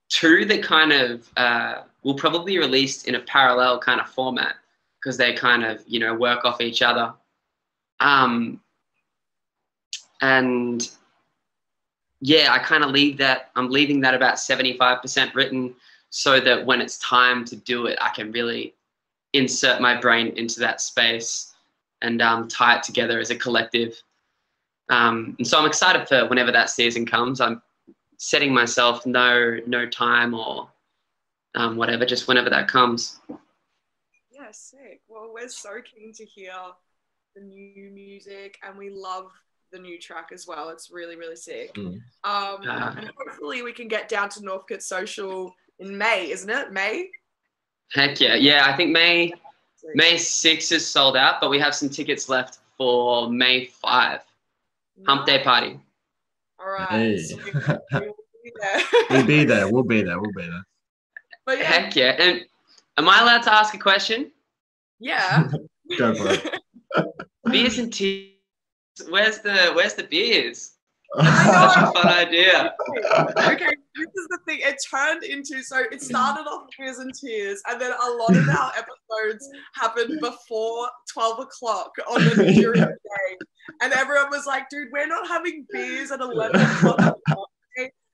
two 0.09 0.45
that 0.47 0.65
kind 0.65 0.93
of 0.93 1.29
uh, 1.37 1.83
will 2.03 2.15
probably 2.15 2.55
be 2.55 2.59
released 2.59 3.07
in 3.07 3.15
a 3.15 3.21
parallel 3.21 3.79
kind 3.79 4.01
of 4.01 4.09
format 4.09 4.57
because 5.01 5.17
they 5.17 5.33
kind 5.33 5.65
of, 5.65 5.83
you 5.87 6.01
know, 6.01 6.15
work 6.15 6.45
off 6.45 6.61
each 6.61 6.83
other. 6.83 7.13
Um, 8.01 8.61
and 10.21 10.89
yeah, 12.21 12.53
I 12.53 12.59
kind 12.59 12.83
of 12.83 12.91
leave 12.91 13.17
that, 13.19 13.51
I'm 13.55 13.71
leaving 13.71 14.01
that 14.01 14.15
about 14.15 14.35
75% 14.35 15.35
written 15.35 15.75
so 16.11 16.41
that 16.41 16.65
when 16.65 16.81
it's 16.81 16.99
time 16.99 17.45
to 17.47 17.57
do 17.57 17.87
it, 17.87 17.99
I 18.01 18.11
can 18.11 18.33
really 18.33 18.75
insert 19.33 19.81
my 19.81 20.01
brain 20.01 20.29
into 20.37 20.61
that 20.61 20.81
space 20.81 21.55
and 22.03 22.23
um, 22.23 22.49
tie 22.49 22.77
it 22.77 22.83
together 22.83 23.21
as 23.21 23.31
a 23.31 23.37
collective. 23.37 24.01
Um, 24.89 25.35
and 25.39 25.47
so 25.47 25.59
I'm 25.59 25.67
excited 25.67 26.09
for 26.09 26.27
whenever 26.29 26.51
that 26.53 26.71
season 26.71 27.05
comes. 27.05 27.41
I'm 27.41 27.63
setting 28.17 28.53
myself 28.53 29.07
no 29.07 29.59
no 29.67 29.87
time 29.87 30.35
or 30.35 30.69
um, 31.55 31.77
whatever, 31.77 32.05
just 32.07 32.27
whenever 32.29 32.51
that 32.51 32.69
comes. 32.69 33.21
Yeah, 34.49 34.53
sick. 34.53 35.01
Well, 35.09 35.31
we're 35.35 35.49
so 35.51 35.71
keen 35.85 36.13
to 36.15 36.25
hear 36.25 36.53
the 37.37 37.43
new 37.43 37.91
music, 37.91 38.57
and 38.67 38.79
we 38.79 38.89
love 38.89 39.31
the 39.73 39.79
new 39.79 39.99
track 39.99 40.31
as 40.33 40.47
well. 40.47 40.71
It's 40.71 40.91
really, 40.91 41.17
really 41.17 41.37
sick. 41.37 41.75
Mm. 41.75 41.87
Um, 41.87 42.01
Ah. 42.25 42.95
and 42.97 43.11
hopefully 43.15 43.61
we 43.61 43.73
can 43.75 43.89
get 43.89 44.09
down 44.09 44.31
to 44.31 44.41
Northcote 44.43 44.83
Social 44.83 45.55
in 45.81 45.99
May, 45.99 46.31
isn't 46.31 46.49
it? 46.49 46.73
May? 46.73 47.11
Heck 47.93 48.19
yeah, 48.21 48.37
yeah. 48.37 48.65
I 48.67 48.75
think 48.77 48.91
May 48.91 49.35
May 49.95 50.17
6 50.17 50.73
is 50.73 50.87
sold 50.87 51.17
out, 51.17 51.41
but 51.43 51.51
we 51.51 51.59
have 51.59 51.75
some 51.75 51.91
tickets 51.91 52.29
left 52.31 52.59
for 52.79 53.31
May 53.31 53.67
5. 53.67 54.21
Hump 55.07 55.27
Day 55.27 55.43
party. 55.45 55.79
All 56.59 56.71
right. 56.71 56.89
Hey. 56.89 57.19
so 57.19 57.37
we- 57.37 57.43
we 57.53 58.07
will 58.07 58.15
be 58.43 58.53
there. 58.61 58.81
We'll 59.11 59.27
be 59.27 59.45
there. 59.45 59.69
We'll 59.71 59.83
be 59.85 60.03
there. 60.03 60.19
We'll 60.19 60.33
be 60.33 60.43
there. 60.43 60.65
But 61.45 61.59
yeah, 61.59 61.65
Heck 61.65 61.95
yeah. 61.97 62.17
And 62.19 62.47
am 62.97 63.09
I 63.11 63.21
allowed 63.21 63.43
to 63.43 63.53
ask 63.53 63.75
a 63.75 63.79
question? 63.79 64.33
Yeah. 64.99 65.49
Go 65.99 66.15
for 66.15 66.31
it. 66.31 66.61
Beers 67.51 67.79
and 67.79 67.93
tea. 67.93 68.41
Where's 69.09 69.39
the 69.39 69.73
Where's 69.75 69.95
the 69.95 70.03
beers? 70.05 70.75
I 71.19 71.73
Such 71.73 71.83
a 71.83 71.93
fun 71.93 72.07
idea. 72.07 72.75
okay, 72.99 73.75
this 73.95 74.07
is 74.07 74.29
the 74.29 74.39
thing. 74.47 74.59
It 74.61 74.77
turned 74.91 75.23
into 75.23 75.63
so 75.63 75.79
it 75.91 76.03
started 76.03 76.43
off 76.43 76.69
beers 76.77 76.99
and 76.99 77.15
tears, 77.15 77.63
and 77.67 77.81
then 77.81 77.93
a 77.93 78.11
lot 78.11 78.37
of 78.37 78.47
our 78.49 78.73
episodes 78.77 79.49
happened 79.75 80.21
before 80.21 80.91
twelve 81.11 81.39
o'clock 81.39 81.93
on 82.11 82.25
the 82.25 82.53
during 82.55 82.81
the 82.81 82.87
day, 82.87 83.37
and 83.81 83.93
everyone 83.95 84.31
was 84.31 84.45
like, 84.47 84.69
"Dude, 84.69 84.89
we're 84.93 85.07
not 85.07 85.27
having 85.27 85.65
beers 85.73 86.11
at 86.11 86.21
eleven 86.21 86.61
o'clock." 86.61 87.17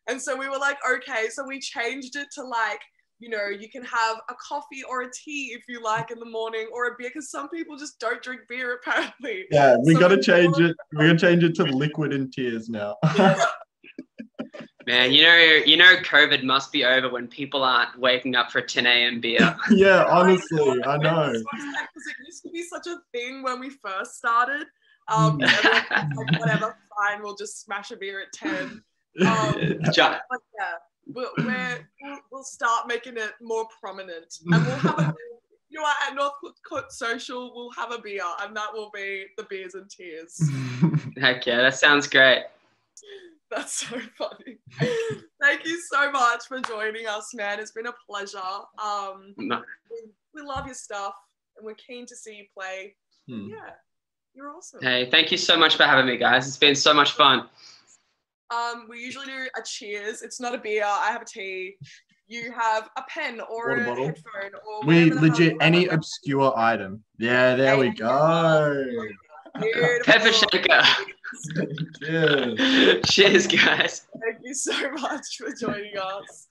And 0.06 0.20
so 0.20 0.36
we 0.36 0.48
were 0.48 0.58
like, 0.58 0.76
"Okay," 0.88 1.28
so 1.30 1.44
we 1.46 1.58
changed 1.58 2.14
it 2.14 2.28
to 2.34 2.44
like. 2.44 2.80
You 3.20 3.28
know, 3.30 3.46
you 3.46 3.70
can 3.70 3.84
have 3.84 4.16
a 4.28 4.34
coffee 4.34 4.82
or 4.88 5.02
a 5.02 5.10
tea 5.10 5.54
if 5.56 5.64
you 5.68 5.82
like 5.82 6.10
in 6.10 6.18
the 6.18 6.26
morning, 6.26 6.68
or 6.72 6.86
a 6.88 6.90
beer, 6.98 7.08
because 7.10 7.30
some 7.30 7.48
people 7.48 7.76
just 7.76 7.98
don't 8.00 8.20
drink 8.22 8.42
beer 8.48 8.74
apparently. 8.86 9.44
Yeah, 9.50 9.76
we 9.84 9.94
So 9.94 10.00
got 10.00 10.08
to 10.08 10.20
change 10.22 10.54
thought- 10.56 10.62
it. 10.70 10.76
We're 10.92 11.06
gonna 11.06 11.18
change 11.18 11.42
it 11.44 11.54
to 11.56 11.64
liquid 11.64 12.12
and 12.12 12.32
tears 12.32 12.68
now. 12.68 12.96
Man, 14.86 15.12
you 15.12 15.22
know 15.22 15.34
you 15.64 15.78
know 15.78 15.96
COVID 16.02 16.42
must 16.44 16.70
be 16.70 16.84
over 16.84 17.08
when 17.08 17.26
people 17.26 17.62
aren't 17.62 17.98
waking 17.98 18.36
up 18.36 18.50
for 18.52 18.60
10 18.60 18.84
a.m. 18.84 19.18
beer. 19.20 19.56
yeah, 19.70 20.04
honestly, 20.04 20.82
I 20.84 20.98
know. 20.98 21.32
Because 21.32 22.06
it 22.06 22.26
used 22.26 22.42
to 22.42 22.50
be 22.50 22.62
such 22.64 22.86
a 22.88 22.96
thing 23.12 23.42
when 23.42 23.60
we 23.60 23.70
first 23.70 24.16
started. 24.16 24.66
Um, 25.08 25.38
Mm. 25.38 25.44
everyone 25.48 26.08
was 26.16 26.16
like, 26.32 26.40
whatever, 26.40 26.76
fine, 26.98 27.22
we'll 27.22 27.36
just 27.36 27.62
smash 27.64 27.90
a 27.92 27.96
beer 27.96 28.20
at 28.22 28.32
10. 28.34 28.82
Um, 29.26 29.54
Ju- 29.92 30.02
But 30.02 30.40
yeah, 30.58 30.72
we'll, 31.06 31.30
we're, 31.38 31.88
we'll, 32.02 32.18
we'll 32.30 32.44
start 32.44 32.86
making 32.88 33.16
it 33.16 33.32
more 33.40 33.66
prominent. 33.80 34.38
And 34.46 34.64
we'll 34.66 34.76
have 34.76 34.98
a, 34.98 35.14
you 35.68 35.80
know 35.80 35.86
at 36.08 36.14
Northcote 36.14 36.92
Social, 36.92 37.52
we'll 37.54 37.70
have 37.72 37.92
a 37.92 38.00
beer, 38.00 38.22
and 38.42 38.56
that 38.56 38.72
will 38.72 38.90
be 38.94 39.26
the 39.36 39.44
beers 39.44 39.74
and 39.74 39.88
tears. 39.90 40.40
Heck 41.20 41.46
yeah, 41.46 41.58
that 41.58 41.74
sounds 41.76 42.06
great. 42.06 42.44
That's 43.50 43.86
so 43.86 44.00
funny. 44.18 44.58
Thank 45.40 45.64
you 45.64 45.80
so 45.92 46.10
much 46.10 46.46
for 46.48 46.60
joining 46.60 47.06
us, 47.06 47.32
man. 47.34 47.60
It's 47.60 47.70
been 47.70 47.86
a 47.86 47.94
pleasure. 48.08 48.38
Um, 48.82 49.34
No- 49.36 49.62
we, 49.90 50.10
we 50.34 50.42
love 50.42 50.66
your 50.66 50.74
stuff, 50.74 51.14
and 51.56 51.64
we're 51.64 51.74
keen 51.74 52.06
to 52.06 52.16
see 52.16 52.36
you 52.36 52.44
play. 52.56 52.96
Hmm. 53.28 53.48
Yeah, 53.50 53.70
you're 54.34 54.50
awesome. 54.50 54.80
Hey, 54.82 55.08
thank 55.10 55.30
you 55.30 55.38
so 55.38 55.56
much 55.56 55.76
for 55.76 55.84
having 55.84 56.06
me, 56.06 56.16
guys. 56.16 56.48
It's 56.48 56.56
been 56.56 56.74
so 56.74 56.92
much 56.92 57.12
fun. 57.12 57.48
Um, 58.50 58.86
we 58.88 58.98
usually 59.00 59.26
do 59.26 59.46
a 59.56 59.62
cheers. 59.64 60.22
It's 60.22 60.40
not 60.40 60.54
a 60.54 60.58
beer. 60.58 60.84
I 60.84 61.10
have 61.10 61.22
a 61.22 61.24
tea. 61.24 61.76
You 62.26 62.52
have 62.52 62.88
a 62.96 63.02
pen 63.08 63.40
or 63.40 63.68
Water 63.70 63.82
a 63.82 63.86
bottle. 63.86 64.06
headphone 64.06 64.50
or 64.66 64.86
we 64.86 65.12
legit 65.12 65.50
hell- 65.52 65.58
any 65.60 65.86
obscure 65.86 66.52
item. 66.56 67.04
Yeah, 67.18 67.54
there 67.56 67.76
we 67.76 67.90
go. 67.90 68.84
Pepper 70.04 70.32
shaker. 70.32 70.82
Yeah. 72.00 73.00
Cheers, 73.06 73.46
guys. 73.46 74.06
Thank 74.22 74.38
you 74.42 74.54
so 74.54 74.90
much 74.92 75.36
for 75.38 75.52
joining 75.54 75.96
us. 75.98 76.48